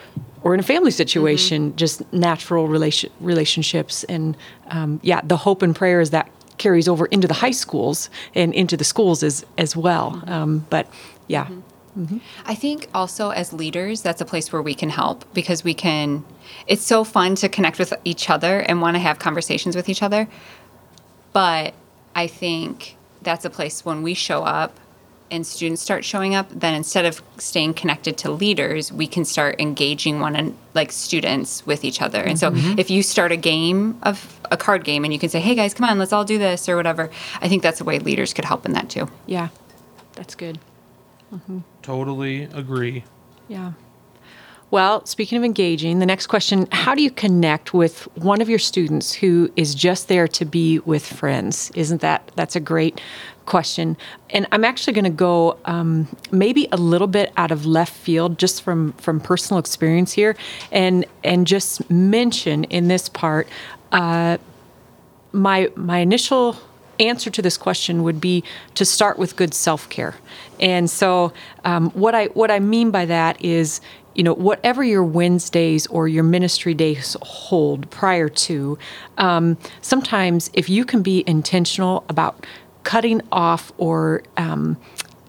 or 0.42 0.54
in 0.54 0.60
a 0.60 0.64
family 0.64 0.90
situation, 0.90 1.68
mm-hmm. 1.68 1.76
just 1.76 2.12
natural 2.12 2.68
relation, 2.68 3.10
relationships. 3.20 4.04
And 4.04 4.36
um, 4.68 5.00
yeah, 5.02 5.20
the 5.22 5.36
hope 5.36 5.62
and 5.62 5.74
prayer 5.74 6.00
is 6.00 6.10
that 6.10 6.30
carries 6.58 6.88
over 6.88 7.06
into 7.06 7.26
the 7.28 7.34
high 7.34 7.52
schools 7.52 8.10
and 8.34 8.52
into 8.54 8.76
the 8.76 8.84
schools 8.84 9.22
as 9.22 9.44
as 9.56 9.76
well. 9.76 10.22
Um, 10.26 10.66
but 10.70 10.88
yeah. 11.26 11.48
I 12.46 12.54
think 12.54 12.88
also 12.94 13.30
as 13.30 13.52
leaders, 13.52 14.02
that's 14.02 14.20
a 14.20 14.24
place 14.24 14.52
where 14.52 14.62
we 14.62 14.74
can 14.74 14.88
help 14.88 15.24
because 15.34 15.64
we 15.64 15.74
can. 15.74 16.24
It's 16.66 16.82
so 16.82 17.02
fun 17.02 17.34
to 17.36 17.48
connect 17.48 17.78
with 17.78 17.92
each 18.04 18.30
other 18.30 18.60
and 18.60 18.80
want 18.80 18.94
to 18.94 19.00
have 19.00 19.18
conversations 19.18 19.74
with 19.74 19.88
each 19.88 20.02
other. 20.02 20.28
But 21.32 21.74
I 22.14 22.26
think 22.26 22.96
that's 23.22 23.44
a 23.44 23.50
place 23.50 23.84
when 23.84 24.02
we 24.02 24.14
show 24.14 24.44
up 24.44 24.78
and 25.30 25.46
students 25.46 25.82
start 25.82 26.04
showing 26.04 26.34
up, 26.34 26.48
then 26.50 26.74
instead 26.74 27.04
of 27.04 27.22
staying 27.38 27.74
connected 27.74 28.16
to 28.18 28.30
leaders, 28.30 28.90
we 28.92 29.06
can 29.06 29.24
start 29.24 29.60
engaging 29.60 30.20
one 30.20 30.34
and 30.34 30.56
like 30.74 30.90
students 30.92 31.66
with 31.66 31.84
each 31.84 32.00
other. 32.00 32.22
And 32.22 32.38
so 32.38 32.50
mm-hmm. 32.50 32.70
Mm-hmm. 32.70 32.78
if 32.78 32.90
you 32.90 33.02
start 33.02 33.32
a 33.32 33.36
game 33.36 33.98
of 34.02 34.40
a 34.50 34.56
card 34.56 34.84
game 34.84 35.04
and 35.04 35.12
you 35.12 35.18
can 35.18 35.28
say, 35.28 35.40
hey 35.40 35.54
guys, 35.54 35.74
come 35.74 35.88
on, 35.88 35.98
let's 35.98 36.12
all 36.12 36.24
do 36.24 36.38
this 36.38 36.68
or 36.68 36.76
whatever, 36.76 37.10
I 37.40 37.48
think 37.48 37.62
that's 37.62 37.80
a 37.80 37.84
way 37.84 37.98
leaders 37.98 38.32
could 38.32 38.44
help 38.44 38.64
in 38.64 38.72
that 38.72 38.88
too. 38.88 39.10
Yeah, 39.26 39.48
that's 40.14 40.34
good. 40.34 40.58
Mm-hmm. 41.32 41.58
Totally 41.82 42.44
agree. 42.44 43.04
Yeah. 43.48 43.72
Well, 44.70 45.06
speaking 45.06 45.38
of 45.38 45.44
engaging, 45.44 45.98
the 45.98 46.06
next 46.06 46.26
question 46.26 46.68
How 46.70 46.94
do 46.94 47.02
you 47.02 47.10
connect 47.10 47.72
with 47.72 48.02
one 48.16 48.42
of 48.42 48.50
your 48.50 48.58
students 48.58 49.14
who 49.14 49.50
is 49.56 49.74
just 49.74 50.08
there 50.08 50.28
to 50.28 50.44
be 50.44 50.78
with 50.80 51.06
friends? 51.06 51.70
Isn't 51.74 52.02
that 52.02 52.30
that's 52.36 52.54
a 52.54 52.60
great 52.60 53.00
question? 53.46 53.96
And 54.28 54.46
I'm 54.52 54.66
actually 54.66 54.92
going 54.92 55.04
to 55.04 55.10
go 55.10 55.56
um, 55.64 56.06
maybe 56.30 56.68
a 56.70 56.76
little 56.76 57.06
bit 57.06 57.32
out 57.38 57.50
of 57.50 57.64
left 57.64 57.94
field, 57.94 58.38
just 58.38 58.62
from 58.62 58.92
from 58.94 59.20
personal 59.20 59.58
experience 59.58 60.12
here, 60.12 60.36
and 60.70 61.06
and 61.24 61.46
just 61.46 61.90
mention 61.90 62.64
in 62.64 62.88
this 62.88 63.08
part 63.08 63.48
uh, 63.92 64.36
my 65.32 65.70
my 65.76 65.98
initial 65.98 66.56
answer 67.00 67.30
to 67.30 67.40
this 67.40 67.56
question 67.56 68.02
would 68.02 68.20
be 68.20 68.42
to 68.74 68.84
start 68.84 69.18
with 69.18 69.36
good 69.36 69.54
self-care 69.54 70.16
and 70.58 70.90
so 70.90 71.32
um, 71.64 71.90
what 71.90 72.12
i 72.12 72.26
what 72.26 72.50
i 72.50 72.58
mean 72.58 72.90
by 72.90 73.04
that 73.04 73.40
is 73.40 73.80
you 74.14 74.22
know 74.22 74.34
whatever 74.34 74.82
your 74.82 75.04
wednesdays 75.04 75.86
or 75.88 76.08
your 76.08 76.24
ministry 76.24 76.74
days 76.74 77.16
hold 77.22 77.88
prior 77.90 78.28
to 78.28 78.78
um, 79.18 79.56
sometimes 79.80 80.50
if 80.54 80.68
you 80.68 80.84
can 80.84 81.02
be 81.02 81.24
intentional 81.26 82.04
about 82.08 82.46
cutting 82.84 83.20
off 83.30 83.72
or 83.78 84.22
um, 84.36 84.76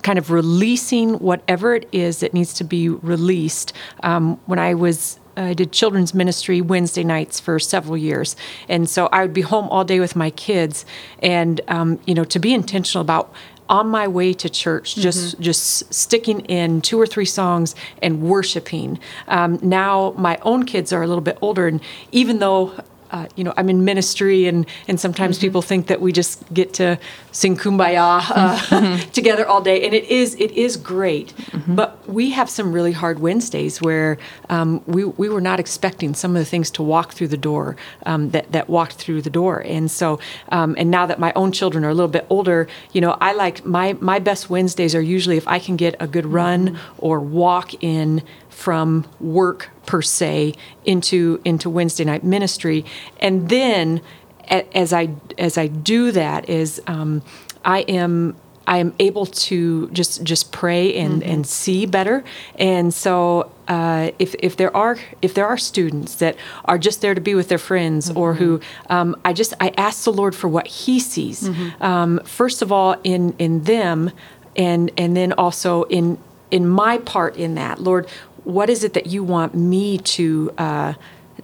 kind 0.02 0.18
of 0.18 0.32
releasing 0.32 1.20
whatever 1.20 1.76
it 1.76 1.88
is 1.92 2.20
that 2.22 2.34
needs 2.34 2.54
to 2.54 2.64
be 2.64 2.90
released 2.90 3.74
um, 4.04 4.40
when 4.46 4.60
i 4.60 4.74
was 4.74 5.20
I 5.38 5.54
did 5.54 5.72
children's 5.72 6.14
ministry 6.14 6.60
Wednesday 6.60 7.04
nights 7.04 7.40
for 7.40 7.60
several 7.60 7.96
years, 7.96 8.36
and 8.68 8.90
so 8.90 9.08
I 9.08 9.22
would 9.22 9.34
be 9.34 9.42
home 9.42 9.70
all 9.70 9.86
day 9.86 10.02
with 10.02 10.16
my 10.16 10.32
kids, 10.32 10.86
and 11.20 11.62
um, 11.70 12.00
you 12.06 12.14
know, 12.14 12.26
to 12.26 12.40
be 12.40 12.54
intentional 12.54 13.02
about 13.02 13.32
on 13.70 13.88
my 13.88 14.08
way 14.08 14.34
to 14.34 14.50
church, 14.50 14.96
just 14.96 15.40
just 15.40 15.94
sticking 15.94 16.42
in 16.42 16.82
two 16.82 17.00
or 17.00 17.08
three 17.08 17.26
songs 17.26 17.76
and 18.02 18.22
worshiping. 18.22 19.00
Um, 19.28 19.60
now 19.62 20.14
my 20.18 20.38
own 20.42 20.66
kids 20.66 20.92
are 20.92 21.04
a 21.04 21.08
little 21.08 21.22
bit 21.22 21.38
older, 21.42 21.68
and 21.68 21.80
even 22.12 22.40
though 22.40 22.74
uh, 23.12 23.28
you 23.36 23.44
know, 23.44 23.54
I'm 23.58 23.70
in 23.70 23.86
ministry, 23.86 24.48
and 24.48 24.66
and 24.88 25.00
sometimes 25.00 25.40
people 25.40 25.62
think 25.62 25.88
that 25.88 26.02
we 26.02 26.12
just 26.12 26.42
get 26.54 26.74
to 26.76 27.00
sing 27.32 27.58
"Kumbaya" 27.58 28.22
uh, 28.30 28.98
together 29.14 29.48
all 29.48 29.62
day, 29.62 29.86
and 29.86 29.94
it 29.94 30.06
is 30.06 30.36
it 30.36 30.52
is 30.52 30.78
great. 30.78 31.34
But 31.68 32.08
we 32.08 32.32
have 32.32 32.50
some 32.50 32.72
really 32.72 32.92
hard 32.92 33.20
Wednesdays 33.20 33.82
where 33.82 34.18
um, 34.50 34.82
we 34.86 35.06
we 35.06 35.30
were 35.30 35.42
not 35.42 35.60
expecting 35.60 36.14
some 36.14 36.36
of 36.36 36.40
the 36.40 36.46
things 36.46 36.72
to 36.72 36.84
walk 36.84 37.14
through 37.14 37.30
the 37.30 37.38
door 37.38 37.76
um, 38.06 38.32
that 38.32 38.52
that 38.52 38.70
walked 38.70 38.94
through 38.94 39.22
the 39.22 39.30
door, 39.30 39.62
and 39.66 39.90
so 39.90 40.20
um, 40.50 40.76
and 40.78 40.92
now 40.92 41.06
that 41.06 41.20
my 41.20 41.34
own 41.36 41.52
children 41.52 41.84
are 41.84 41.90
a 41.90 41.94
little 41.94 42.08
bit 42.12 42.26
older, 42.30 42.68
you 42.94 43.02
know, 43.02 43.18
I 43.20 43.34
like 43.34 43.66
my 43.66 43.94
my 44.00 44.20
best 44.20 44.50
Wednesdays 44.50 44.96
are 44.96 45.02
usually 45.02 45.38
if 45.38 45.48
I 45.48 45.60
can 45.60 45.76
get 45.76 45.96
a 46.00 46.08
good 46.08 46.26
run 46.26 46.78
or 46.98 47.20
walk 47.20 47.84
in 47.84 48.24
from 48.60 49.06
work 49.22 49.70
per 49.86 50.02
se 50.02 50.54
into 50.84 51.40
into 51.46 51.70
Wednesday 51.70 52.04
night 52.04 52.26
ministry, 52.26 52.84
and 53.22 53.48
then 53.48 54.02
as 54.50 54.92
I 54.92 55.10
as 55.38 55.58
I 55.58 55.68
do 55.68 56.12
that 56.12 56.50
is 56.50 56.82
um, 56.86 57.22
I 57.64 57.80
am 57.82 58.36
I 58.68 58.78
am 58.80 58.94
able 59.00 59.26
to 59.26 59.90
just 59.92 60.24
just 60.24 60.52
pray 60.52 60.94
and, 60.96 61.24
and 61.24 61.48
see 61.48 61.86
better, 61.86 62.24
and 62.56 62.94
so 62.94 63.50
uh, 63.70 64.12
if 64.20 64.36
if 64.40 64.58
there 64.58 64.76
are 64.76 64.98
if 65.22 65.34
there 65.34 65.48
are 65.48 65.58
students 65.58 66.16
that 66.16 66.36
are 66.66 66.78
just 66.78 67.00
there 67.00 67.16
to 67.16 67.22
be 67.22 67.36
with 67.36 67.48
their 67.48 67.58
friends 67.58 68.12
or 68.12 68.34
who 68.34 68.60
um, 68.90 69.16
I 69.24 69.32
just 69.32 69.54
I 69.62 69.72
ask 69.78 70.04
the 70.04 70.14
Lord 70.14 70.36
for 70.36 70.50
what 70.50 70.68
He 70.68 71.00
sees. 71.00 71.50
Um, 71.80 72.20
first 72.26 72.62
of 72.62 72.74
all 72.74 73.00
in 73.06 73.34
in 73.40 73.64
them, 73.64 74.12
and 74.56 74.92
and 74.98 75.16
then 75.16 75.32
also 75.34 75.84
in 75.84 76.18
in 76.52 76.68
my 76.68 76.98
part 76.98 77.38
in 77.38 77.56
that. 77.56 77.82
Lord 77.82 78.08
what 78.50 78.70
is 78.70 78.84
it 78.84 78.94
that 78.94 79.06
you 79.06 79.24
want 79.24 79.54
me 79.54 80.00
to 80.00 80.52
uh, 80.58 80.94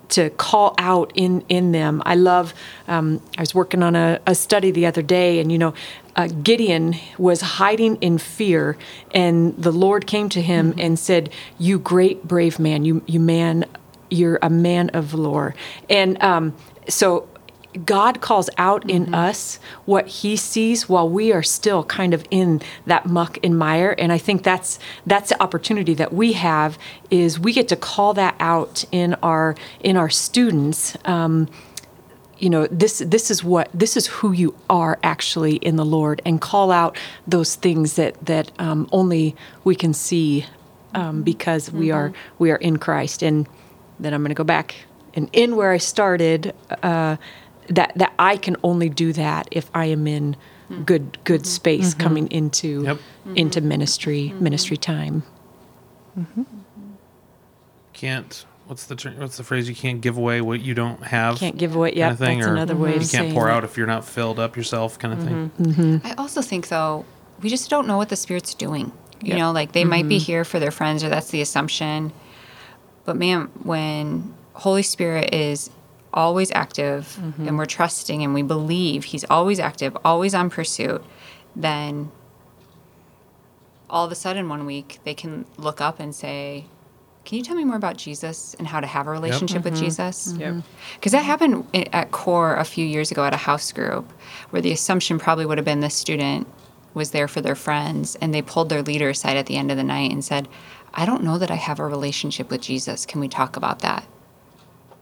to 0.09 0.29
call 0.31 0.73
out 0.77 1.11
in 1.15 1.43
in 1.49 1.71
them? 1.71 2.01
I 2.05 2.15
love. 2.15 2.53
Um, 2.87 3.21
I 3.37 3.41
was 3.41 3.53
working 3.53 3.83
on 3.83 3.95
a, 3.95 4.19
a 4.25 4.33
study 4.33 4.71
the 4.71 4.85
other 4.87 5.01
day, 5.01 5.39
and 5.39 5.51
you 5.51 5.57
know, 5.57 5.73
uh, 6.15 6.27
Gideon 6.41 6.95
was 7.17 7.41
hiding 7.41 7.97
in 7.97 8.17
fear, 8.17 8.77
and 9.13 9.55
the 9.55 9.71
Lord 9.71 10.07
came 10.07 10.29
to 10.29 10.41
him 10.41 10.73
and 10.77 10.97
said, 10.97 11.29
"You 11.59 11.77
great 11.77 12.27
brave 12.27 12.57
man, 12.59 12.85
you 12.85 13.03
you 13.05 13.19
man, 13.19 13.65
you're 14.09 14.39
a 14.41 14.49
man 14.49 14.89
of 14.89 15.05
valor." 15.05 15.53
And 15.89 16.21
um, 16.23 16.55
so 16.89 17.27
God 17.83 18.21
calls 18.21 18.49
out 18.57 18.89
in 18.89 19.13
us 19.13 19.59
what 19.85 20.07
He 20.07 20.35
sees 20.35 20.87
while 20.87 21.09
we 21.09 21.33
are 21.33 21.43
still 21.43 21.83
kind 21.83 22.13
of 22.13 22.25
in 22.31 22.61
that 22.85 23.05
muck 23.05 23.37
and 23.43 23.57
mire, 23.57 23.95
and 23.97 24.11
I 24.11 24.17
think 24.17 24.43
that's 24.43 24.79
that's 25.05 25.29
the 25.29 25.41
opportunity 25.41 25.93
that 25.95 26.13
we 26.13 26.33
have 26.33 26.77
is 27.09 27.39
we 27.39 27.53
get 27.53 27.67
to 27.69 27.75
call 27.75 28.13
that 28.13 28.35
out 28.39 28.85
in 28.91 29.15
our 29.15 29.55
in 29.81 29.97
our 29.97 30.09
students. 30.09 30.97
Um, 31.05 31.49
you 32.37 32.49
know 32.49 32.67
this 32.67 32.99
this 32.99 33.31
is 33.31 33.43
what 33.43 33.69
this 33.73 33.95
is 33.95 34.07
who 34.07 34.31
you 34.31 34.55
are 34.69 34.99
actually 35.03 35.55
in 35.55 35.75
the 35.75 35.85
Lord, 35.85 36.21
and 36.25 36.39
call 36.39 36.71
out 36.71 36.97
those 37.27 37.55
things 37.55 37.95
that 37.95 38.23
that 38.25 38.51
um, 38.59 38.87
only 38.91 39.35
we 39.63 39.75
can 39.75 39.93
see 39.93 40.45
um, 40.95 41.23
because 41.23 41.71
we 41.71 41.91
are 41.91 42.13
we 42.39 42.51
are 42.51 42.57
in 42.57 42.77
Christ. 42.77 43.21
And 43.21 43.47
then 43.99 44.13
I'm 44.13 44.21
going 44.21 44.29
to 44.29 44.35
go 44.35 44.43
back 44.43 44.75
and 45.13 45.29
in 45.33 45.55
where 45.55 45.71
I 45.71 45.77
started. 45.77 46.53
Uh, 46.81 47.17
that 47.69 47.93
that 47.95 48.13
I 48.19 48.37
can 48.37 48.55
only 48.63 48.89
do 48.89 49.13
that 49.13 49.47
if 49.51 49.69
I 49.73 49.85
am 49.85 50.07
in 50.07 50.35
good 50.85 51.17
good 51.23 51.45
space 51.45 51.91
mm-hmm. 51.93 51.99
coming 52.01 52.27
into 52.31 52.83
Yep. 52.83 52.97
into 53.35 53.61
ministry 53.61 54.33
ministry 54.39 54.77
time. 54.77 55.23
Mm-hmm. 56.17 56.43
Can't. 57.93 58.45
What's 58.67 58.85
the 58.87 58.95
ter- 58.95 59.11
what's 59.11 59.37
the 59.37 59.43
phrase? 59.43 59.69
You 59.69 59.75
can't 59.75 60.01
give 60.01 60.17
away 60.17 60.41
what 60.41 60.59
you 60.61 60.73
don't 60.73 61.03
have. 61.03 61.37
Can't 61.37 61.57
give 61.57 61.75
away. 61.75 61.89
kind 61.89 61.97
Yeah, 61.97 62.11
of 62.11 62.17
thing, 62.17 62.39
that's 62.39 62.49
or 62.49 62.53
another 62.53 62.75
way 62.75 62.95
You 62.95 63.01
of 63.01 63.11
can't 63.11 63.33
pour 63.33 63.47
it. 63.47 63.51
out 63.51 63.63
if 63.63 63.77
you're 63.77 63.85
not 63.87 64.03
filled 64.05 64.39
up 64.39 64.57
yourself, 64.57 64.97
kind 64.97 65.13
of 65.13 65.23
thing. 65.23 65.51
Mm-hmm. 65.61 66.07
I 66.07 66.13
also 66.15 66.41
think 66.41 66.69
though 66.69 67.05
we 67.41 67.49
just 67.49 67.69
don't 67.69 67.87
know 67.87 67.97
what 67.97 68.09
the 68.09 68.15
spirit's 68.15 68.53
doing. 68.55 68.91
You 69.21 69.29
Yep. 69.29 69.37
know, 69.37 69.51
like 69.51 69.71
they 69.73 69.85
might 69.85 70.07
be 70.09 70.17
here 70.17 70.43
for 70.43 70.59
their 70.59 70.71
friends, 70.71 71.03
or 71.03 71.09
that's 71.09 71.29
the 71.29 71.41
assumption. 71.41 72.11
But 73.05 73.17
man, 73.17 73.49
when 73.63 74.33
Holy 74.53 74.81
Spirit 74.83 75.33
is 75.33 75.69
always 76.15 76.51
active, 76.51 77.17
and 77.21 77.33
mm-hmm. 77.35 77.57
we're 77.57 77.65
trusting, 77.65 78.23
and 78.23 78.33
we 78.33 78.41
believe 78.41 79.03
He's 79.03 79.25
always 79.29 79.59
active, 79.59 79.95
always 80.03 80.33
on 80.33 80.49
pursuit, 80.49 81.03
then 81.55 82.11
all 83.89 84.05
of 84.05 84.11
a 84.11 84.15
sudden 84.15 84.49
one 84.49 84.65
week 84.65 84.99
they 85.03 85.13
can 85.13 85.45
look 85.57 85.79
up 85.79 85.99
and 85.99 86.15
say, 86.15 86.65
"Can 87.25 87.37
you 87.37 87.43
tell 87.43 87.55
me 87.55 87.63
more 87.63 87.75
about 87.75 87.97
Jesus 87.97 88.55
and 88.57 88.67
how 88.67 88.79
to 88.79 88.87
have 88.87 89.07
a 89.07 89.11
relationship 89.11 89.63
with 89.63 89.75
mm-hmm. 89.75 89.85
Jesus?" 89.85 90.33
Yep. 90.37 90.53
Mm-hmm. 90.53 90.59
Because 90.95 91.11
that 91.11 91.23
happened 91.23 91.67
at 91.93 92.11
Core 92.11 92.55
a 92.55 92.65
few 92.65 92.85
years 92.85 93.11
ago 93.11 93.23
at 93.25 93.33
a 93.33 93.37
house 93.37 93.71
group, 93.71 94.11
where 94.49 94.61
the 94.61 94.71
assumption 94.71 95.19
probably 95.19 95.45
would 95.45 95.57
have 95.57 95.65
been 95.65 95.81
this 95.81 95.95
student 95.95 96.47
was 96.93 97.11
there 97.11 97.27
for 97.27 97.41
their 97.41 97.55
friends, 97.55 98.15
and 98.21 98.33
they 98.33 98.41
pulled 98.41 98.69
their 98.69 98.81
leader 98.81 99.09
aside 99.09 99.37
at 99.37 99.47
the 99.47 99.57
end 99.57 99.69
of 99.69 99.77
the 99.77 99.83
night 99.83 100.11
and 100.11 100.23
said, 100.23 100.47
"I 100.93 101.05
don't 101.05 101.23
know 101.23 101.37
that 101.37 101.51
I 101.51 101.55
have 101.55 101.79
a 101.79 101.85
relationship 101.85 102.49
with 102.49 102.61
Jesus. 102.61 103.05
Can 103.05 103.19
we 103.19 103.27
talk 103.27 103.57
about 103.57 103.79
that?" 103.79 104.05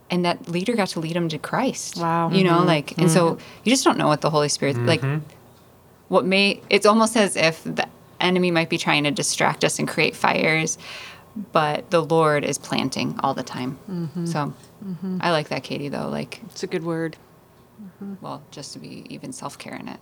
And 0.10 0.26
that 0.26 0.48
leader 0.48 0.76
got 0.76 0.89
to 0.89 1.00
lead 1.00 1.16
him 1.16 1.30
to 1.30 1.39
Christ. 1.39 1.98
Wow. 1.98 2.30
You 2.30 2.44
know, 2.44 2.58
mm-hmm. 2.58 2.68
like, 2.68 2.98
and 2.98 3.10
so 3.10 3.32
mm-hmm. 3.32 3.44
you 3.63 3.72
just 3.72 3.84
don't 3.84 3.98
know 3.98 4.08
what 4.08 4.22
the 4.22 4.30
Holy 4.30 4.50
Spirit 4.50 4.78
like. 4.78 5.02
Mm-hmm. 5.02 5.26
What 6.10 6.26
may 6.26 6.62
it's 6.70 6.86
almost 6.86 7.18
as 7.18 7.36
if 7.36 7.63
the 7.63 7.88
enemy 8.20 8.52
might 8.52 8.70
be 8.70 8.78
trying 8.78 9.06
to 9.06 9.12
distract 9.12 9.63
us 9.63 9.80
and 9.80 9.88
create 9.88 10.16
fires, 10.16 10.78
but 11.52 11.89
the 11.89 12.04
Lord 12.04 12.44
is 12.44 12.58
planting 12.58 13.20
all 13.24 13.34
the 13.34 13.44
time. 13.44 13.80
So 14.26 14.54
I 15.22 15.32
like 15.32 15.50
that, 15.50 15.63
Katie. 15.63 15.89
Though, 15.89 16.10
like 16.10 16.42
It's 16.46 16.62
a 16.63 16.68
good 16.68 16.84
word. 16.84 17.18
Well, 18.22 18.44
just 18.52 18.74
to 18.74 18.80
be 18.80 19.06
even 19.10 19.32
self 19.34 19.58
care 19.58 19.76
in 19.76 19.88
it. 19.88 20.00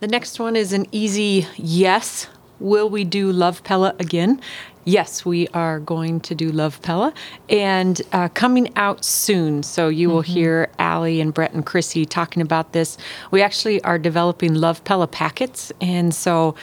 The 0.00 0.08
next 0.08 0.40
one 0.40 0.56
is 0.56 0.72
an 0.72 0.86
easy 0.90 1.46
yes. 1.56 2.26
Will 2.62 2.88
we 2.88 3.02
do 3.02 3.32
Love 3.32 3.64
Pella 3.64 3.94
again? 3.98 4.40
Yes, 4.84 5.24
we 5.24 5.48
are 5.48 5.80
going 5.80 6.20
to 6.20 6.34
do 6.34 6.50
Love 6.50 6.80
Pella 6.82 7.12
and 7.48 8.00
uh, 8.12 8.28
coming 8.28 8.72
out 8.76 9.04
soon. 9.04 9.62
So 9.62 9.88
you 9.88 10.08
will 10.08 10.22
hear 10.22 10.70
Allie 10.78 11.20
and 11.20 11.34
Brett 11.34 11.52
and 11.52 11.66
Chrissy 11.66 12.04
talking 12.04 12.40
about 12.40 12.72
this. 12.72 12.98
We 13.30 13.42
actually 13.42 13.82
are 13.82 13.98
developing 13.98 14.54
Love 14.54 14.82
Pella 14.84 15.06
packets. 15.06 15.72
And 15.80 16.14
so 16.14 16.54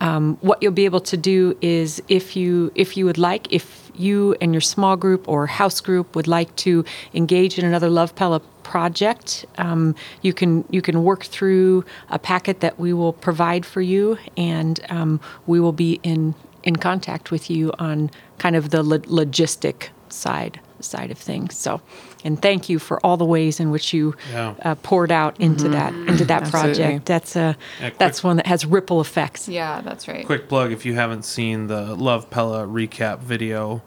um, 0.00 0.36
what 0.40 0.62
you'll 0.62 0.72
be 0.72 0.84
able 0.84 1.00
to 1.00 1.16
do 1.16 1.56
is 1.60 2.02
if 2.08 2.36
you 2.36 2.72
if 2.74 2.96
you 2.96 3.04
would 3.04 3.18
like, 3.18 3.52
if 3.52 3.90
you 3.94 4.34
and 4.40 4.52
your 4.52 4.60
small 4.60 4.96
group 4.96 5.28
or 5.28 5.46
house 5.46 5.80
group 5.80 6.16
would 6.16 6.26
like 6.26 6.54
to 6.56 6.84
engage 7.14 7.58
in 7.58 7.64
another 7.64 7.88
Love 7.88 8.14
Pella 8.14 8.40
project, 8.62 9.46
um, 9.58 9.94
you 10.22 10.32
can 10.32 10.64
you 10.70 10.82
can 10.82 11.04
work 11.04 11.24
through 11.24 11.84
a 12.10 12.18
packet 12.18 12.60
that 12.60 12.78
we 12.78 12.92
will 12.92 13.12
provide 13.12 13.64
for 13.64 13.80
you, 13.80 14.18
and 14.36 14.80
um, 14.88 15.20
we 15.46 15.60
will 15.60 15.72
be 15.72 16.00
in 16.02 16.34
in 16.64 16.76
contact 16.76 17.30
with 17.30 17.50
you 17.50 17.72
on 17.78 18.10
kind 18.38 18.56
of 18.56 18.70
the 18.70 18.82
lo- 18.82 18.98
logistic 18.98 19.88
side 20.08 20.60
side 20.80 21.10
of 21.10 21.18
things. 21.18 21.56
So, 21.56 21.80
and 22.24 22.40
thank 22.40 22.68
you 22.68 22.78
for 22.78 22.98
all 23.04 23.16
the 23.16 23.24
ways 23.24 23.60
in 23.60 23.70
which 23.70 23.92
you 23.92 24.14
Yeah. 24.32 24.54
uh, 24.62 24.74
poured 24.76 25.12
out 25.12 25.38
into 25.40 25.68
that 25.68 25.92
into 25.94 26.24
that 26.24 26.50
project. 26.50 27.06
That's 27.06 27.36
a 27.36 27.56
Yeah, 27.78 27.88
quick- 27.90 27.98
that's 27.98 28.24
one 28.24 28.36
that 28.38 28.46
has 28.46 28.64
ripple 28.66 29.00
effects. 29.00 29.48
Yeah, 29.48 29.80
that's 29.82 30.08
right. 30.08 30.24
Quick 30.26 30.48
plug: 30.48 30.72
if 30.72 30.84
you 30.86 30.94
haven't 30.94 31.24
seen 31.24 31.66
the 31.68 31.94
Love 31.94 32.30
Pella 32.30 32.66
recap 32.66 33.20
video 33.20 33.82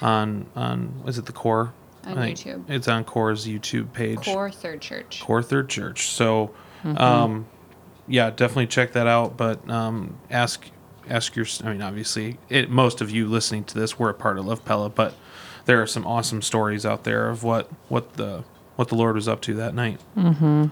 on 0.00 0.46
on 0.56 1.02
is 1.06 1.18
it 1.18 1.26
the 1.26 1.32
Core? 1.32 1.72
On 2.04 2.16
YouTube. 2.16 2.64
It's 2.68 2.88
on 2.88 3.04
Core's 3.04 3.46
YouTube 3.46 3.92
page. 3.92 4.24
Core 4.24 4.50
Third 4.50 4.80
Church. 4.80 5.22
Core 5.24 5.40
Third 5.42 5.68
Church. 5.68 6.08
So, 6.08 6.50
um, 6.96 7.46
yeah, 8.08 8.30
definitely 8.30 8.66
check 8.66 8.92
that 8.94 9.06
out. 9.06 9.36
But 9.36 9.68
um, 9.70 10.16
ask 10.28 10.66
ask 11.08 11.36
your. 11.36 11.46
I 11.64 11.70
mean, 11.70 11.80
obviously, 11.82 12.38
it, 12.48 12.68
most 12.70 13.00
of 13.00 13.10
you 13.10 13.28
listening 13.28 13.62
to 13.64 13.78
this 13.78 14.00
were 14.00 14.08
a 14.10 14.14
part 14.14 14.36
of 14.38 14.46
Love 14.46 14.64
Pella, 14.64 14.88
but 14.88 15.14
there 15.64 15.80
are 15.80 15.86
some 15.86 16.06
awesome 16.06 16.42
stories 16.42 16.84
out 16.84 17.04
there 17.04 17.28
of 17.28 17.42
what 17.42 17.68
what 17.88 18.14
the 18.14 18.44
what 18.76 18.88
the 18.88 18.94
Lord 18.94 19.14
was 19.14 19.28
up 19.28 19.40
to 19.42 19.54
that 19.54 19.74
night. 19.74 20.00
Mm-hmm. 20.16 20.66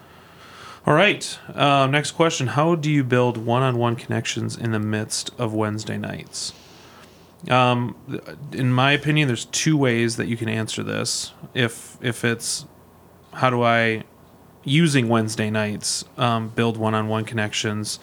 All 0.87 0.95
right. 0.95 1.39
Uh, 1.55 1.87
next 1.87 2.13
question: 2.13 2.49
How 2.49 2.75
do 2.75 2.91
you 2.91 3.05
build 3.05 3.37
one-on-one 3.37 3.97
connections 3.97 4.57
in 4.57 4.73
the 4.73 4.79
midst 4.79 5.31
of 5.39 5.53
Wednesday 5.53 5.99
nights? 5.99 6.53
Um, 7.49 7.97
in 8.53 8.73
my 8.73 8.93
opinion, 8.93 9.29
there's 9.29 9.47
two 9.47 9.77
ways 9.77 10.17
that 10.17 10.27
you 10.27 10.37
can 10.37 10.49
answer 10.49 10.83
this. 10.83 11.33
If 11.55 11.97
if 12.01 12.25
it's 12.25 12.67
how 13.33 13.51
do 13.51 13.63
I 13.63 14.05
using 14.65 15.09
Wednesday 15.09 15.51
nights 15.51 16.05
um, 16.19 16.49
build 16.49 16.77
one-on-one 16.77 17.25
connections. 17.25 17.99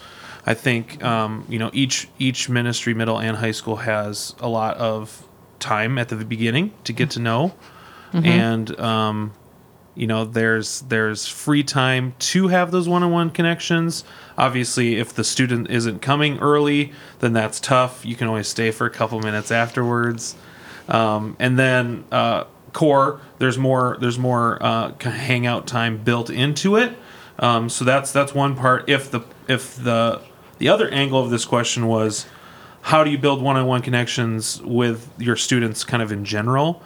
I 0.46 0.54
think 0.54 1.02
um, 1.04 1.44
you 1.48 1.58
know 1.58 1.70
each 1.72 2.08
each 2.18 2.48
ministry, 2.48 2.94
middle 2.94 3.18
and 3.18 3.36
high 3.36 3.50
school 3.50 3.76
has 3.76 4.34
a 4.40 4.48
lot 4.48 4.76
of 4.78 5.27
time 5.60 5.98
at 5.98 6.08
the 6.08 6.16
beginning 6.16 6.72
to 6.84 6.92
get 6.92 7.10
to 7.10 7.20
know, 7.20 7.54
and 8.24 8.78
um, 8.80 9.32
you 9.94 10.06
know 10.06 10.24
there's 10.24 10.82
there's 10.82 11.26
free 11.26 11.62
time 11.62 12.14
to 12.18 12.48
have 12.48 12.70
those 12.70 12.88
one-on-one 12.88 13.30
connections. 13.30 14.04
Obviously, 14.36 14.96
if 14.96 15.12
the 15.12 15.24
student 15.24 15.70
isn't 15.70 16.00
coming 16.00 16.38
early, 16.38 16.92
then 17.18 17.32
that's 17.32 17.60
tough. 17.60 18.04
You 18.04 18.16
can 18.16 18.28
always 18.28 18.48
stay 18.48 18.70
for 18.70 18.86
a 18.86 18.90
couple 18.90 19.20
minutes 19.20 19.50
afterwards. 19.50 20.36
Um, 20.88 21.36
and 21.38 21.58
then 21.58 22.04
uh, 22.10 22.44
core, 22.72 23.20
there's 23.38 23.58
more 23.58 23.96
there's 24.00 24.18
more 24.18 24.62
uh, 24.62 24.92
hangout 25.00 25.66
time 25.66 25.98
built 25.98 26.30
into 26.30 26.76
it. 26.76 26.96
Um, 27.38 27.68
so 27.68 27.84
that's 27.84 28.12
that's 28.12 28.34
one 28.34 28.56
part. 28.56 28.88
If 28.88 29.10
the 29.10 29.20
if 29.48 29.76
the 29.76 30.20
the 30.58 30.68
other 30.68 30.88
angle 30.88 31.20
of 31.20 31.30
this 31.30 31.44
question 31.44 31.86
was 31.86 32.26
how 32.88 33.04
do 33.04 33.10
you 33.10 33.18
build 33.18 33.42
one-on-one 33.42 33.82
connections 33.82 34.62
with 34.62 35.10
your 35.18 35.36
students 35.36 35.84
kind 35.84 36.02
of 36.02 36.10
in 36.10 36.24
general? 36.24 36.82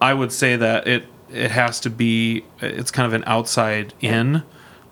I 0.00 0.12
would 0.12 0.32
say 0.32 0.56
that 0.56 0.86
it 0.86 1.04
it 1.32 1.50
has 1.50 1.80
to 1.80 1.90
be 1.90 2.44
it's 2.60 2.90
kind 2.90 3.06
of 3.06 3.14
an 3.14 3.24
outside 3.26 3.94
in 4.00 4.42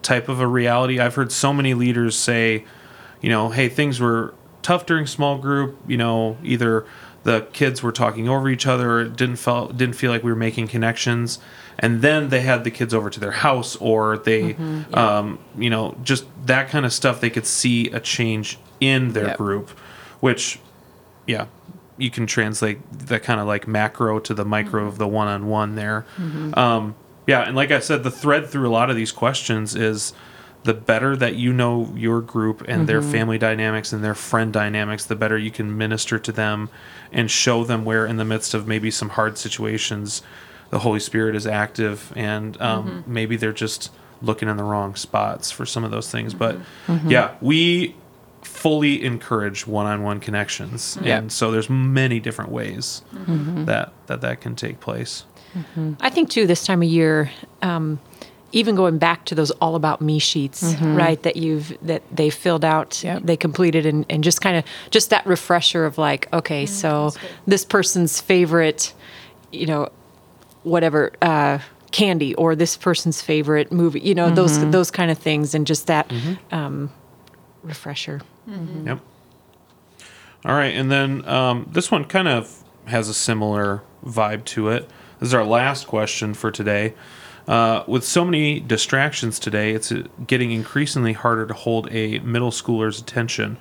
type 0.00 0.28
of 0.30 0.40
a 0.40 0.46
reality. 0.46 0.98
I've 0.98 1.14
heard 1.14 1.30
so 1.32 1.52
many 1.52 1.74
leaders 1.74 2.16
say 2.16 2.64
you 3.20 3.28
know 3.28 3.50
hey 3.50 3.68
things 3.68 4.00
were 4.00 4.32
tough 4.62 4.86
during 4.86 5.06
small 5.06 5.36
group 5.38 5.76
you 5.86 5.96
know 5.98 6.38
either 6.42 6.86
the 7.24 7.42
kids 7.52 7.82
were 7.82 7.92
talking 7.92 8.26
over 8.28 8.48
each 8.48 8.66
other 8.66 9.00
it 9.00 9.16
didn't 9.16 9.36
felt 9.36 9.76
didn't 9.76 9.94
feel 9.96 10.10
like 10.10 10.22
we 10.24 10.30
were 10.32 10.36
making 10.48 10.66
connections 10.66 11.38
and 11.78 12.00
then 12.02 12.30
they 12.30 12.40
had 12.40 12.64
the 12.64 12.70
kids 12.70 12.92
over 12.94 13.10
to 13.10 13.20
their 13.20 13.30
house 13.46 13.76
or 13.76 14.18
they 14.18 14.54
um, 14.94 15.38
you 15.58 15.68
know 15.70 15.94
just 16.02 16.24
that 16.46 16.68
kind 16.70 16.84
of 16.86 16.92
stuff 16.92 17.20
they 17.20 17.30
could 17.30 17.46
see 17.46 17.90
a 17.90 18.00
change 18.00 18.58
in 18.80 19.12
their 19.12 19.28
Yep. 19.28 19.36
group 19.38 19.70
which 20.22 20.60
yeah 21.26 21.46
you 21.98 22.10
can 22.10 22.26
translate 22.26 22.78
that 22.90 23.22
kind 23.22 23.40
of 23.40 23.46
like 23.46 23.68
macro 23.68 24.18
to 24.18 24.32
the 24.32 24.44
micro 24.44 24.86
of 24.86 24.96
the 24.96 25.06
one-on-one 25.06 25.74
there. 25.74 26.06
Mm-hmm. 26.16 26.58
Um, 26.58 26.94
yeah 27.26 27.42
and 27.42 27.54
like 27.54 27.70
i 27.70 27.78
said 27.78 28.02
the 28.02 28.10
thread 28.10 28.48
through 28.48 28.68
a 28.68 28.72
lot 28.72 28.90
of 28.90 28.96
these 28.96 29.12
questions 29.12 29.76
is 29.76 30.12
the 30.64 30.74
better 30.74 31.16
that 31.16 31.36
you 31.36 31.52
know 31.52 31.92
your 31.96 32.20
group 32.20 32.64
and 32.66 32.88
their 32.88 33.00
mm-hmm. 33.00 33.12
family 33.12 33.38
dynamics 33.38 33.92
and 33.92 34.02
their 34.02 34.14
friend 34.14 34.52
dynamics 34.52 35.04
the 35.04 35.14
better 35.14 35.38
you 35.38 35.50
can 35.50 35.76
minister 35.76 36.18
to 36.18 36.32
them 36.32 36.68
and 37.12 37.30
show 37.30 37.62
them 37.62 37.84
where 37.84 38.06
in 38.06 38.16
the 38.16 38.24
midst 38.24 38.54
of 38.54 38.66
maybe 38.66 38.90
some 38.90 39.10
hard 39.10 39.38
situations 39.38 40.22
the 40.70 40.80
holy 40.80 41.00
spirit 41.00 41.36
is 41.36 41.46
active 41.46 42.12
and 42.16 42.60
um, 42.60 42.88
mm-hmm. 42.88 43.14
maybe 43.14 43.36
they're 43.36 43.52
just 43.52 43.90
looking 44.22 44.48
in 44.48 44.56
the 44.56 44.64
wrong 44.64 44.94
spots 44.94 45.50
for 45.50 45.66
some 45.66 45.84
of 45.84 45.90
those 45.90 46.10
things. 46.10 46.32
But 46.32 46.56
yeah 47.10 47.34
we 47.40 47.94
fully 48.42 49.02
encourage 49.04 49.66
one-on-one 49.66 50.20
connections 50.20 50.96
mm-hmm. 50.96 51.06
Yeah. 51.06 51.18
and 51.18 51.32
so 51.32 51.50
there's 51.50 51.70
many 51.70 52.20
different 52.20 52.50
ways 52.50 53.02
mm-hmm. 53.14 53.64
that 53.64 53.92
that 54.06 54.20
that 54.20 54.40
can 54.40 54.56
take 54.56 54.80
place 54.80 55.24
mm-hmm. 55.56 55.94
I 56.00 56.10
think 56.10 56.30
too 56.30 56.46
this 56.46 56.64
time 56.64 56.82
of 56.82 56.88
year, 56.88 57.30
um, 57.62 58.00
even 58.52 58.74
going 58.76 58.98
back 58.98 59.24
to 59.26 59.34
those 59.34 59.50
all 59.52 59.74
about 59.74 60.00
me 60.00 60.18
sheets, 60.18 60.62
right? 60.80 61.22
That 61.22 61.36
you've 61.36 61.76
that 61.82 62.02
they 62.14 62.30
filled 62.30 62.64
out, 62.64 63.02
Yep. 63.02 63.22
they 63.24 63.36
completed, 63.36 63.86
and, 63.86 64.04
and 64.10 64.22
just 64.22 64.40
kind 64.40 64.56
of 64.56 64.64
just 64.90 65.10
that 65.10 65.26
refresher 65.26 65.84
of 65.84 65.98
like, 65.98 66.28
okay, 66.32 66.64
mm, 66.64 66.68
so 66.68 67.12
this 67.46 67.64
person's 67.64 68.20
favorite, 68.20 68.92
you 69.50 69.66
know, 69.66 69.88
whatever 70.64 71.12
uh, 71.22 71.58
candy 71.92 72.34
or 72.34 72.54
this 72.54 72.76
person's 72.76 73.22
favorite 73.22 73.72
movie, 73.72 74.00
you 74.00 74.14
know, 74.14 74.30
those 74.30 74.58
those 74.70 74.90
kind 74.90 75.10
of 75.10 75.18
things, 75.18 75.54
and 75.54 75.66
just 75.66 75.86
that 75.86 76.12
um, 76.50 76.90
refresher. 77.62 78.20
Yep. 78.46 79.00
All 80.44 80.54
right, 80.54 80.74
and 80.74 80.90
then 80.90 81.26
um, 81.28 81.68
this 81.70 81.90
one 81.90 82.04
kind 82.04 82.26
of 82.26 82.64
has 82.86 83.08
a 83.08 83.14
similar 83.14 83.82
vibe 84.04 84.44
to 84.44 84.68
it. 84.68 84.88
This 85.20 85.28
is 85.28 85.34
our 85.34 85.44
last 85.44 85.86
question 85.86 86.34
for 86.34 86.50
today. 86.50 86.94
Uh, 87.46 87.84
with 87.86 88.04
so 88.04 88.24
many 88.24 88.60
distractions 88.60 89.38
today, 89.38 89.72
it's 89.72 89.92
uh, 89.92 90.04
getting 90.26 90.50
increasingly 90.52 91.12
harder 91.12 91.46
to 91.46 91.54
hold 91.54 91.88
a 91.92 92.18
middle 92.20 92.50
schooler's 92.50 93.00
attention. 93.00 93.56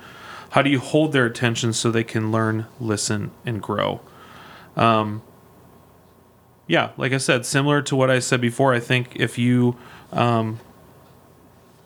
How 0.50 0.62
do 0.62 0.70
you 0.70 0.78
hold 0.78 1.12
their 1.12 1.26
attention 1.26 1.72
so 1.72 1.90
they 1.90 2.04
can 2.04 2.30
learn, 2.30 2.66
listen, 2.80 3.30
and 3.46 3.62
grow? 3.62 4.00
Um, 4.76 5.22
yeah, 6.66 6.90
like 6.96 7.12
I 7.12 7.18
said, 7.18 7.44
similar 7.44 7.82
to 7.82 7.96
what 7.96 8.10
I 8.10 8.18
said 8.18 8.40
before, 8.40 8.72
I 8.72 8.80
think 8.80 9.16
if 9.16 9.38
you 9.38 9.76
um, 10.12 10.60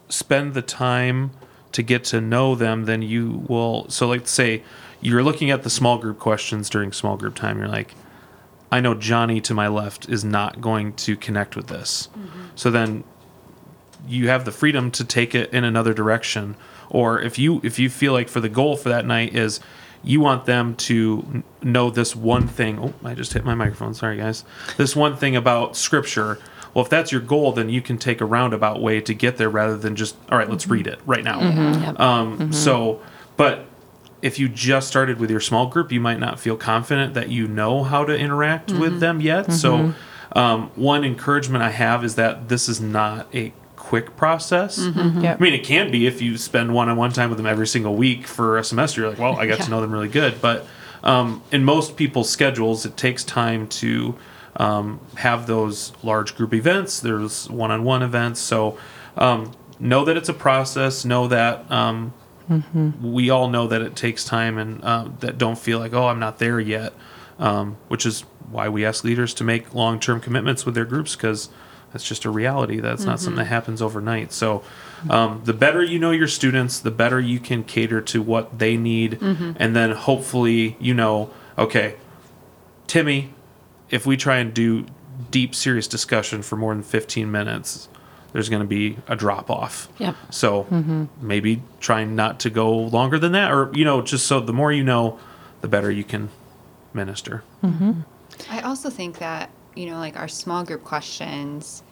spend 0.08 0.54
the 0.54 0.62
time 0.62 1.30
to 1.72 1.82
get 1.82 2.04
to 2.04 2.20
know 2.20 2.54
them, 2.54 2.84
then 2.84 3.02
you 3.02 3.44
will. 3.48 3.88
So, 3.88 4.08
like, 4.08 4.26
say 4.26 4.62
you're 5.00 5.22
looking 5.22 5.50
at 5.50 5.62
the 5.62 5.70
small 5.70 5.98
group 5.98 6.18
questions 6.18 6.70
during 6.70 6.92
small 6.92 7.16
group 7.16 7.34
time, 7.34 7.58
you're 7.58 7.68
like, 7.68 7.94
I 8.72 8.80
know 8.80 8.94
Johnny 8.94 9.40
to 9.42 9.54
my 9.54 9.68
left 9.68 10.08
is 10.08 10.24
not 10.24 10.60
going 10.60 10.94
to 10.94 11.16
connect 11.16 11.54
with 11.54 11.68
this. 11.68 12.08
Mm-hmm. 12.18 12.42
So 12.56 12.70
then 12.70 13.04
you 14.08 14.28
have 14.28 14.44
the 14.44 14.52
freedom 14.52 14.90
to 14.92 15.04
take 15.04 15.34
it 15.34 15.52
in 15.52 15.64
another 15.64 15.94
direction. 15.94 16.56
Or 16.90 17.20
if 17.20 17.38
you 17.38 17.60
if 17.62 17.78
you 17.78 17.88
feel 17.88 18.12
like 18.12 18.28
for 18.28 18.40
the 18.40 18.48
goal 18.48 18.76
for 18.76 18.88
that 18.88 19.06
night 19.06 19.34
is 19.34 19.60
you 20.02 20.20
want 20.20 20.46
them 20.46 20.76
to 20.76 21.42
know 21.62 21.90
this 21.90 22.14
one 22.14 22.46
thing. 22.46 22.78
Oh, 22.78 22.94
I 23.04 23.14
just 23.14 23.32
hit 23.32 23.44
my 23.44 23.54
microphone. 23.54 23.94
Sorry, 23.94 24.16
guys. 24.16 24.44
This 24.76 24.94
one 24.94 25.16
thing 25.16 25.36
about 25.36 25.76
scripture. 25.76 26.38
Well, 26.76 26.84
if 26.84 26.90
that's 26.90 27.10
your 27.10 27.22
goal, 27.22 27.52
then 27.52 27.70
you 27.70 27.80
can 27.80 27.96
take 27.96 28.20
a 28.20 28.26
roundabout 28.26 28.82
way 28.82 29.00
to 29.00 29.14
get 29.14 29.38
there 29.38 29.48
rather 29.48 29.78
than 29.78 29.96
just, 29.96 30.14
all 30.30 30.36
right, 30.36 30.46
let's 30.46 30.64
mm-hmm. 30.64 30.74
read 30.74 30.86
it 30.86 31.00
right 31.06 31.24
now. 31.24 31.40
Mm-hmm. 31.40 31.82
Yep. 31.82 32.00
Um, 32.00 32.38
mm-hmm. 32.38 32.52
So, 32.52 33.00
but 33.38 33.64
if 34.20 34.38
you 34.38 34.50
just 34.50 34.86
started 34.86 35.18
with 35.18 35.30
your 35.30 35.40
small 35.40 35.68
group, 35.68 35.90
you 35.90 36.00
might 36.00 36.18
not 36.18 36.38
feel 36.38 36.54
confident 36.54 37.14
that 37.14 37.30
you 37.30 37.48
know 37.48 37.82
how 37.82 38.04
to 38.04 38.14
interact 38.14 38.72
with 38.72 39.00
them 39.00 39.22
yet. 39.22 39.54
So, 39.54 39.94
um, 40.32 40.70
one 40.76 41.02
encouragement 41.02 41.64
I 41.64 41.70
have 41.70 42.04
is 42.04 42.16
that 42.16 42.50
this 42.50 42.68
is 42.68 42.78
not 42.78 43.34
a 43.34 43.54
quick 43.76 44.14
process. 44.18 44.76
Yep. 44.78 45.40
I 45.40 45.42
mean, 45.42 45.54
it 45.54 45.64
can 45.64 45.90
be 45.90 46.06
if 46.06 46.20
you 46.20 46.36
spend 46.36 46.74
one 46.74 46.90
on 46.90 46.98
one 46.98 47.10
time 47.10 47.30
with 47.30 47.38
them 47.38 47.46
every 47.46 47.68
single 47.68 47.96
week 47.96 48.26
for 48.26 48.58
a 48.58 48.62
semester. 48.62 49.00
You're 49.00 49.08
like, 49.08 49.18
well, 49.18 49.38
I 49.38 49.46
got 49.46 49.60
to 49.62 49.70
know 49.70 49.80
them 49.80 49.92
really 49.92 50.08
good. 50.08 50.42
But 50.42 50.66
um, 51.02 51.42
in 51.50 51.64
most 51.64 51.96
people's 51.96 52.28
schedules, 52.28 52.84
it 52.84 52.98
takes 52.98 53.24
time 53.24 53.66
to 53.68 54.18
um, 54.56 55.00
have 55.16 55.46
those 55.46 55.92
large 56.02 56.36
group 56.36 56.54
events. 56.54 57.00
There's 57.00 57.48
one-on-one 57.50 58.02
events. 58.02 58.40
So 58.40 58.78
um, 59.16 59.52
know 59.78 60.04
that 60.04 60.16
it's 60.16 60.28
a 60.28 60.34
process. 60.34 61.04
Know 61.04 61.28
that 61.28 61.70
um, 61.70 62.12
we 63.02 63.30
all 63.30 63.48
know 63.48 63.66
that 63.66 63.82
it 63.82 63.96
takes 63.96 64.24
time, 64.24 64.56
and 64.58 64.82
uh, 64.84 65.08
that 65.20 65.36
don't 65.38 65.58
feel 65.58 65.78
like 65.78 65.92
oh 65.92 66.06
I'm 66.08 66.18
not 66.18 66.38
there 66.38 66.60
yet. 66.60 66.92
Um, 67.38 67.76
which 67.88 68.06
is 68.06 68.22
why 68.50 68.68
we 68.70 68.84
ask 68.86 69.04
leaders 69.04 69.34
to 69.34 69.44
make 69.44 69.74
long-term 69.74 70.20
commitments 70.20 70.64
with 70.64 70.74
their 70.74 70.86
groups 70.86 71.14
because 71.14 71.50
that's 71.92 72.06
just 72.08 72.24
a 72.24 72.30
reality. 72.30 72.80
That's 72.80 73.04
not 73.04 73.20
something 73.20 73.36
that 73.38 73.46
happens 73.46 73.82
overnight. 73.82 74.32
So, 74.32 74.62
um, 75.10 75.42
the 75.44 75.52
better 75.52 75.82
you 75.82 75.98
know 75.98 76.12
your 76.12 76.28
students, 76.28 76.78
the 76.80 76.90
better 76.90 77.20
you 77.20 77.38
can 77.40 77.62
cater 77.62 78.00
to 78.02 78.22
what 78.22 78.58
they 78.58 78.76
need, 78.78 79.18
and 79.20 79.76
then 79.76 79.92
hopefully 79.92 80.76
you 80.80 80.94
know, 80.94 81.30
okay, 81.58 81.96
Timmy, 82.86 83.34
if 83.90 84.06
we 84.06 84.16
try 84.16 84.38
and 84.38 84.52
do 84.52 84.86
deep, 85.30 85.54
serious 85.54 85.86
discussion 85.86 86.42
for 86.42 86.56
more 86.56 86.74
than 86.74 86.82
fifteen 86.82 87.30
minutes, 87.30 87.88
there's 88.32 88.48
going 88.48 88.62
to 88.62 88.68
be 88.68 88.98
a 89.08 89.16
drop 89.16 89.50
off. 89.50 89.88
Yep. 89.98 90.14
So 90.30 90.64
mm-hmm. 90.64 91.04
maybe 91.20 91.62
trying 91.80 92.14
not 92.14 92.40
to 92.40 92.50
go 92.50 92.70
longer 92.76 93.18
than 93.18 93.32
that, 93.32 93.50
or 93.50 93.70
you 93.74 93.84
know, 93.84 94.02
just 94.02 94.26
so 94.26 94.40
the 94.40 94.52
more 94.52 94.72
you 94.72 94.84
know, 94.84 95.18
the 95.60 95.68
better 95.68 95.90
you 95.90 96.04
can 96.04 96.28
minister. 96.92 97.42
Mm-hmm. 97.62 98.00
I 98.50 98.60
also 98.60 98.90
think 98.90 99.18
that, 99.18 99.50
you 99.74 99.86
know, 99.86 99.98
like 99.98 100.16
our 100.16 100.28
small 100.28 100.64
group 100.64 100.84
questions, 100.84 101.82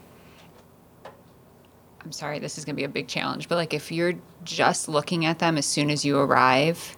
I'm 2.02 2.12
sorry, 2.12 2.38
this 2.38 2.58
is 2.58 2.64
going 2.64 2.76
to 2.76 2.80
be 2.80 2.84
a 2.84 2.88
big 2.88 3.08
challenge, 3.08 3.48
but 3.48 3.56
like 3.56 3.72
if 3.72 3.90
you're 3.90 4.14
just 4.42 4.88
looking 4.88 5.24
at 5.24 5.38
them 5.38 5.56
as 5.56 5.64
soon 5.64 5.90
as 5.90 6.04
you 6.04 6.18
arrive, 6.18 6.96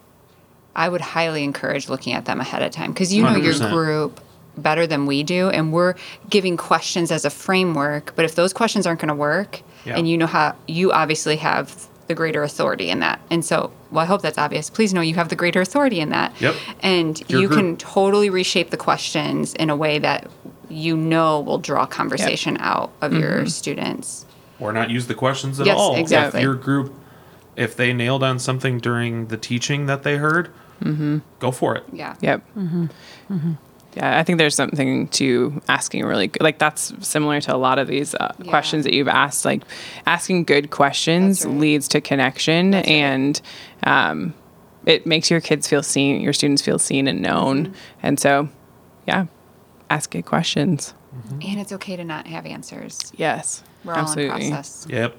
I 0.75 0.89
would 0.89 1.01
highly 1.01 1.45
encourage 1.45 1.89
looking 1.89 2.13
at 2.13 2.25
them 2.25 2.41
ahead 2.41 2.63
of 2.63 2.73
time 2.73 2.93
because 2.93 3.15
you 3.15 3.23
know 3.23 3.37
your 3.37 3.55
100%. 3.55 3.71
group 3.71 4.21
better 4.57 4.87
than 4.87 5.07
we 5.07 5.23
do 5.23 5.49
and 5.51 5.73
we're 5.73 5.95
giving 6.31 6.57
questions 6.57 7.11
as 7.11 7.25
a 7.25 7.31
framework 7.31 8.13
but 8.17 8.25
if 8.25 8.35
those 8.35 8.53
questions 8.53 8.87
aren't 8.87 9.01
going 9.01 9.09
to 9.09 9.15
work 9.15 9.63
Yeah. 9.85 9.97
and 9.97 10.09
you 10.09 10.17
know 10.17 10.27
how 10.27 10.55
you 10.67 10.93
obviously 10.93 11.37
have 11.37 11.87
the 12.07 12.15
greater 12.15 12.43
authority 12.43 12.89
in 12.89 13.01
that 13.01 13.21
and 13.31 13.45
so 13.45 13.71
well 13.91 14.03
i 14.03 14.07
hope 14.07 14.23
that's 14.23 14.39
obvious 14.39 14.71
please 14.71 14.95
know 14.95 15.01
you 15.01 15.15
have 15.17 15.29
the 15.29 15.37
greater 15.37 15.61
authority 15.61 16.01
in 16.01 16.11
that 16.11 16.33
Yep. 16.41 16.55
and 16.81 17.23
Your 17.29 17.41
you 17.43 17.49
group. 17.49 17.59
can 17.59 17.77
totally 17.77 18.31
reshape 18.31 18.71
the 18.71 18.77
questions 18.77 19.55
in 19.55 19.71
a 19.71 19.77
way 19.77 19.99
that 19.99 20.31
you 20.69 20.97
know 20.97 21.41
will 21.41 21.59
draw 21.59 21.85
conversation 21.87 22.57
out 22.61 22.93
of 23.01 23.13
your 23.13 23.39
mm-hmm. 23.39 23.47
students. 23.47 24.25
or 24.59 24.73
not 24.73 24.91
use 24.91 25.07
the 25.07 25.15
questions 25.15 25.61
at 25.61 25.67
Yes, 25.67 25.77
all. 25.79 25.95
exactly. 25.97 26.41
If 26.41 26.45
your 26.45 26.55
group, 26.55 26.93
if 27.57 27.77
they 27.77 27.93
nailed 27.93 28.23
on 28.25 28.39
something 28.41 28.79
during 28.81 29.27
the 29.29 29.37
teaching 29.37 29.87
that 29.87 30.03
they 30.03 30.17
heard, 30.17 30.51
mm-hmm. 30.83 31.19
go 31.39 31.53
for 31.53 31.77
it. 31.77 31.85
Yeah. 31.93 32.17
Yep. 32.21 32.43
Mm-hmm. 32.57 33.53
Yeah, 33.97 34.19
I 34.19 34.23
think 34.25 34.39
there's 34.39 34.55
something 34.55 35.09
to 35.09 35.63
asking 35.69 36.05
really 36.05 36.27
good. 36.27 36.43
Like 36.43 36.59
that's 36.59 36.93
similar 37.01 37.41
to 37.41 37.55
a 37.55 37.57
lot 37.57 37.79
of 37.79 37.89
these 37.89 38.15
uh, 38.15 38.35
Yeah. 38.39 38.51
questions 38.51 38.85
that 38.85 38.93
you've 38.93 39.09
asked. 39.09 39.45
Like 39.47 39.63
asking 40.07 40.45
good 40.45 40.71
questions 40.71 41.47
right. 41.47 41.55
leads 41.57 41.89
to 41.89 42.01
connection, 42.03 42.73
right. 42.73 42.87
and 42.87 43.41
um, 43.85 44.35
it 44.85 45.07
makes 45.07 45.31
your 45.31 45.41
kids 45.41 45.67
feel 45.67 45.83
seen, 45.83 46.21
your 46.21 46.35
students 46.35 46.61
feel 46.63 46.79
seen 46.79 47.09
and 47.09 47.23
known. 47.23 47.69
Mm-hmm. 47.69 47.75
And 48.03 48.21
so, 48.21 48.49
yeah, 49.09 49.27
ask 49.89 50.11
good 50.11 50.27
questions. 50.27 50.93
And 51.31 51.59
it's 51.59 51.73
okay 51.73 51.97
to 51.97 52.05
not 52.05 52.27
have 52.27 52.45
answers. 52.45 53.11
Yes, 53.17 53.65
We're 53.85 53.95
all 53.95 54.01
absolutely. 54.01 54.45
in 54.47 54.53
process. 54.53 54.87
Yep. 54.91 55.17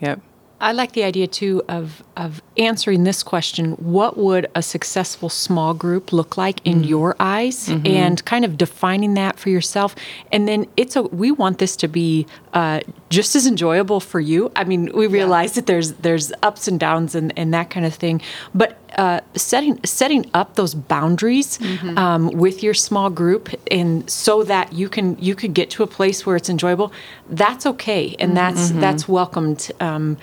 Yep. 0.00 0.20
I 0.62 0.70
like 0.70 0.92
the 0.92 1.02
idea 1.02 1.26
too 1.26 1.62
of 1.68 2.04
of 2.16 2.40
answering 2.56 3.02
this 3.02 3.22
question: 3.24 3.72
What 3.72 4.16
would 4.16 4.46
a 4.54 4.62
successful 4.62 5.28
small 5.28 5.74
group 5.74 6.12
look 6.12 6.36
like 6.36 6.64
in 6.64 6.84
your 6.84 7.16
eyes? 7.18 7.68
And 7.84 8.24
kind 8.24 8.44
of 8.44 8.56
defining 8.56 9.14
that 9.14 9.38
for 9.40 9.50
yourself. 9.50 9.96
And 10.30 10.46
then 10.46 10.66
it's 10.76 10.94
a 10.94 11.02
we 11.02 11.32
want 11.32 11.58
this 11.58 11.74
to 11.76 11.88
be 11.88 12.26
uh, 12.52 12.80
just 13.10 13.34
as 13.34 13.46
enjoyable 13.46 13.98
for 13.98 14.20
you. 14.20 14.52
I 14.54 14.62
mean, 14.64 14.90
we 14.94 15.08
realize 15.08 15.54
that 15.54 15.66
there's 15.66 15.94
there's 15.94 16.32
ups 16.42 16.68
and 16.68 16.78
downs 16.78 17.16
and, 17.16 17.36
and 17.36 17.52
that 17.52 17.68
kind 17.70 17.84
of 17.84 17.94
thing, 17.94 18.22
but 18.54 18.78
uh, 18.98 19.20
setting 19.34 19.80
setting 19.84 20.30
up 20.32 20.54
those 20.54 20.74
boundaries 20.74 21.58
um, 21.96 22.28
with 22.28 22.62
your 22.62 22.74
small 22.74 23.10
group, 23.10 23.48
and 23.70 24.08
so 24.08 24.44
that 24.44 24.72
you 24.72 24.88
can 24.88 25.18
you 25.18 25.34
could 25.34 25.54
get 25.54 25.70
to 25.70 25.82
a 25.82 25.86
place 25.86 26.24
where 26.24 26.36
it's 26.36 26.48
enjoyable. 26.48 26.92
That's 27.28 27.66
okay, 27.66 28.14
and 28.20 28.36
that's 28.36 28.70
that's 28.70 29.08
welcomed. 29.08 29.70
Um, 29.80 30.18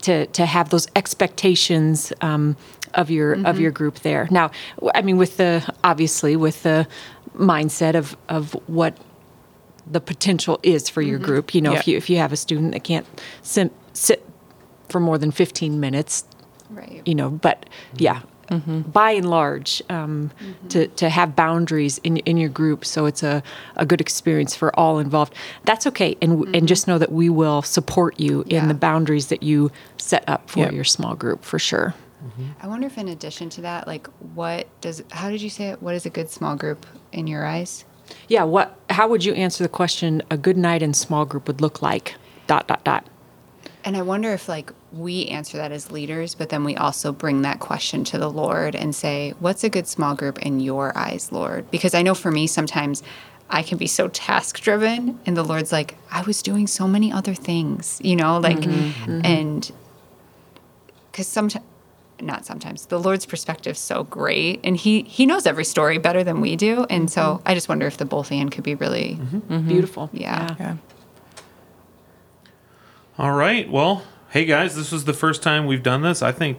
to 0.00 0.26
to 0.26 0.46
have 0.46 0.70
those 0.70 0.86
expectations 0.96 2.12
um, 2.20 2.56
of 2.94 3.10
your 3.10 3.46
of 3.46 3.60
your 3.60 3.70
group 3.70 4.00
there. 4.00 4.28
Now, 4.30 4.50
I 4.94 5.02
mean, 5.02 5.16
with 5.18 5.36
the 5.36 5.68
obviously 5.84 6.36
with 6.36 6.62
the 6.62 6.86
mindset 7.36 7.94
of 7.94 8.16
of 8.28 8.52
what 8.66 8.96
the 9.90 10.00
potential 10.00 10.60
is 10.62 10.88
for 10.88 11.02
your 11.02 11.18
group. 11.18 11.54
You 11.54 11.60
know, 11.60 11.72
if 11.74 11.86
you 11.88 11.96
if 11.96 12.08
you 12.08 12.16
have 12.18 12.32
a 12.32 12.36
student 12.36 12.72
that 12.72 12.84
can't 12.84 13.06
sim, 13.42 13.70
sit 13.92 14.24
for 14.88 15.00
more 15.00 15.18
than 15.18 15.30
fifteen 15.30 15.80
minutes, 15.80 16.24
Right. 16.70 17.02
you 17.04 17.14
know, 17.14 17.30
but 17.30 17.66
yeah. 17.96 18.22
By 18.92 19.12
and 19.12 19.28
large, 19.28 19.82
um, 19.88 20.30
to, 20.68 20.86
to 20.88 21.08
have 21.08 21.34
boundaries 21.34 21.98
in, 22.04 22.18
in 22.18 22.36
your 22.36 22.48
group 22.50 22.84
so 22.84 23.06
it's 23.06 23.22
a, 23.22 23.42
a 23.76 23.86
good 23.86 24.00
experience 24.00 24.54
for 24.54 24.78
all 24.78 24.98
involved, 24.98 25.34
that's 25.64 25.86
okay. 25.86 26.16
And, 26.20 26.32
w 26.40 26.52
and 26.54 26.68
just 26.68 26.86
know 26.86 26.98
that 26.98 27.12
we 27.12 27.28
will 27.28 27.62
support 27.62 28.20
you 28.20 28.44
in 28.48 28.68
the 28.68 28.74
boundaries 28.74 29.28
that 29.28 29.42
you 29.42 29.70
set 29.98 30.24
up 30.28 30.50
for 30.50 30.60
Yep. 30.60 30.72
your 30.72 30.84
small 30.84 31.14
group 31.14 31.44
for 31.44 31.58
sure. 31.58 31.94
I 32.62 32.68
wonder 32.68 32.86
if 32.86 32.98
in 32.98 33.08
addition 33.08 33.48
to 33.50 33.62
that, 33.62 33.86
like 33.86 34.06
what 34.34 34.68
does 34.80 35.02
how 35.10 35.28
did 35.30 35.42
you 35.42 35.50
say 35.50 35.70
it? 35.70 35.82
What 35.82 35.94
is 35.94 36.06
a 36.06 36.10
good 36.10 36.30
small 36.30 36.54
group 36.54 36.86
in 37.10 37.26
your 37.26 37.44
eyes? 37.44 37.84
Yeah, 38.28 38.44
what? 38.44 38.78
How 38.90 39.08
would 39.08 39.24
you 39.24 39.34
answer 39.34 39.64
the 39.64 39.68
question? 39.68 40.22
A 40.30 40.36
good 40.36 40.56
night 40.56 40.82
in 40.82 40.94
small 40.94 41.24
group 41.24 41.46
would 41.48 41.60
look 41.60 41.82
like 41.82 42.14
dot 42.46 42.68
dot 42.68 42.84
dot. 42.84 43.06
And 43.84 43.96
I 43.96 44.02
wonder 44.02 44.32
if 44.32 44.48
like 44.48 44.72
we 44.92 45.26
answer 45.26 45.56
that 45.56 45.72
as 45.72 45.90
leaders, 45.90 46.34
but 46.34 46.50
then 46.50 46.64
we 46.64 46.76
also 46.76 47.12
bring 47.12 47.42
that 47.42 47.60
question 47.60 48.04
to 48.04 48.18
the 48.18 48.28
Lord 48.28 48.74
and 48.74 48.94
say, 48.94 49.34
"What's 49.38 49.64
a 49.64 49.70
good 49.70 49.86
small 49.86 50.14
group 50.14 50.38
in 50.40 50.60
your 50.60 50.96
eyes, 50.96 51.32
Lord?" 51.32 51.70
Because 51.70 51.94
I 51.94 52.02
know 52.02 52.14
for 52.14 52.30
me 52.30 52.46
sometimes 52.46 53.02
I 53.48 53.62
can 53.62 53.78
be 53.78 53.86
so 53.86 54.08
task 54.08 54.60
driven 54.60 55.18
and 55.26 55.36
the 55.36 55.42
Lord's 55.42 55.72
like, 55.72 55.96
"I 56.10 56.22
was 56.22 56.42
doing 56.42 56.66
so 56.66 56.86
many 56.86 57.12
other 57.12 57.34
things," 57.34 58.00
you 58.02 58.16
know, 58.16 58.38
like 58.38 58.60
mm-hmm, 58.60 59.10
mm-hmm. 59.10 59.26
and 59.26 59.72
cuz 61.12 61.26
sometimes 61.26 61.64
not 62.20 62.46
sometimes 62.46 62.86
the 62.86 63.00
Lord's 63.00 63.26
perspective's 63.26 63.80
so 63.80 64.04
great 64.04 64.60
and 64.62 64.76
he 64.76 65.02
he 65.02 65.26
knows 65.26 65.44
every 65.44 65.64
story 65.64 65.98
better 65.98 66.22
than 66.22 66.40
we 66.40 66.54
do 66.54 66.86
and 66.88 67.10
so 67.10 67.20
mm-hmm. 67.20 67.48
I 67.48 67.54
just 67.54 67.68
wonder 67.68 67.86
if 67.86 67.96
the 67.96 68.04
both 68.04 68.30
and 68.30 68.50
could 68.50 68.62
be 68.62 68.76
really 68.76 69.18
Beautiful. 69.66 70.08
Yeah. 70.12 70.54
Yeah. 70.58 70.76
All 73.18 73.32
right. 73.32 73.68
Well, 73.70 74.02
hey 74.32 74.46
guys, 74.46 74.74
this 74.74 74.90
was 74.90 75.04
the 75.04 75.12
first 75.12 75.42
time 75.42 75.66
we've 75.66 75.82
done 75.82 76.00
this. 76.00 76.22
I 76.22 76.32
think 76.32 76.58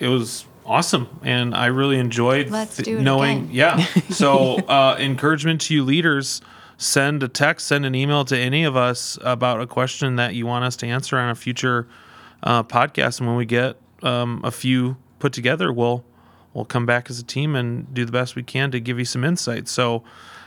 it 0.00 0.08
was 0.08 0.44
awesome, 0.66 1.20
and 1.22 1.54
I 1.54 1.66
really 1.66 1.98
enjoyed 1.98 2.50
th- 2.50 2.88
knowing. 2.88 3.44
again. 3.44 3.54
Yeah. 3.54 3.86
So, 4.10 4.56
uh, 4.56 4.96
encouragement 4.98 5.60
to 5.62 5.74
you 5.74 5.84
leaders: 5.84 6.42
send 6.76 7.22
a 7.22 7.28
text, 7.28 7.68
send 7.68 7.86
an 7.86 7.94
email 7.94 8.24
to 8.26 8.36
any 8.36 8.64
of 8.64 8.76
us 8.76 9.18
about 9.22 9.60
a 9.60 9.66
question 9.66 10.16
that 10.16 10.34
you 10.34 10.46
want 10.46 10.64
us 10.64 10.74
to 10.76 10.86
answer 10.86 11.16
on 11.16 11.30
a 11.30 11.36
future 11.36 11.86
uh, 12.42 12.64
podcast, 12.64 13.20
and 13.20 13.28
when 13.28 13.36
we 13.36 13.46
get 13.46 13.76
um, 14.02 14.40
a 14.42 14.50
few 14.50 14.96
put 15.20 15.32
together, 15.32 15.72
we'll 15.72 16.04
we'll 16.54 16.64
come 16.64 16.86
back 16.86 17.08
as 17.08 17.20
a 17.20 17.24
team 17.24 17.54
and 17.54 17.94
do 17.94 18.04
the 18.04 18.12
best 18.12 18.34
we 18.34 18.42
can 18.42 18.72
to 18.72 18.80
give 18.80 18.98
you 18.98 19.06
some 19.06 19.24
insight. 19.24 19.68
So. 19.68 20.02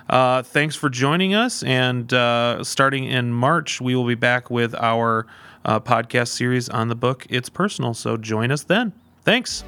Uh, 0.08 0.44
thanks 0.44 0.76
for 0.76 0.88
joining 0.88 1.34
us. 1.34 1.64
And 1.64 2.14
uh, 2.14 2.64
starting 2.64 3.06
in 3.06 3.34
March, 3.34 3.82
we 3.82 3.96
will 3.96 4.06
be 4.06 4.14
back 4.14 4.52
with 4.52 4.76
our 4.76 5.26
uh, 5.65 5.80
podcast 5.80 6.30
series 6.30 6.69
on 6.69 6.88
the 6.88 6.95
book 6.95 7.25
It's 7.30 7.49
Personal. 7.49 7.93
So 7.93 8.17
join 8.17 8.51
us 8.51 8.63
then. 8.63 8.93
Thanks. 9.23 9.63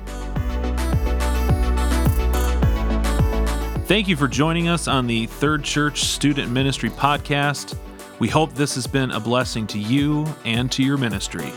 Thank 3.88 4.07
you 4.07 4.15
for 4.15 4.27
joining 4.27 4.67
us 4.67 4.88
on 4.88 5.07
the 5.07 5.27
Third 5.27 5.63
Church 5.63 6.03
Student 6.03 6.51
Ministry 6.51 6.89
Podcast. 6.89 7.77
We 8.19 8.27
hope 8.27 8.53
this 8.53 8.75
has 8.75 8.86
been 8.86 9.12
a 9.12 9.19
blessing 9.19 9.65
to 9.67 9.79
you 9.79 10.25
and 10.43 10.71
to 10.73 10.83
your 10.83 10.97
ministry. 10.97 11.51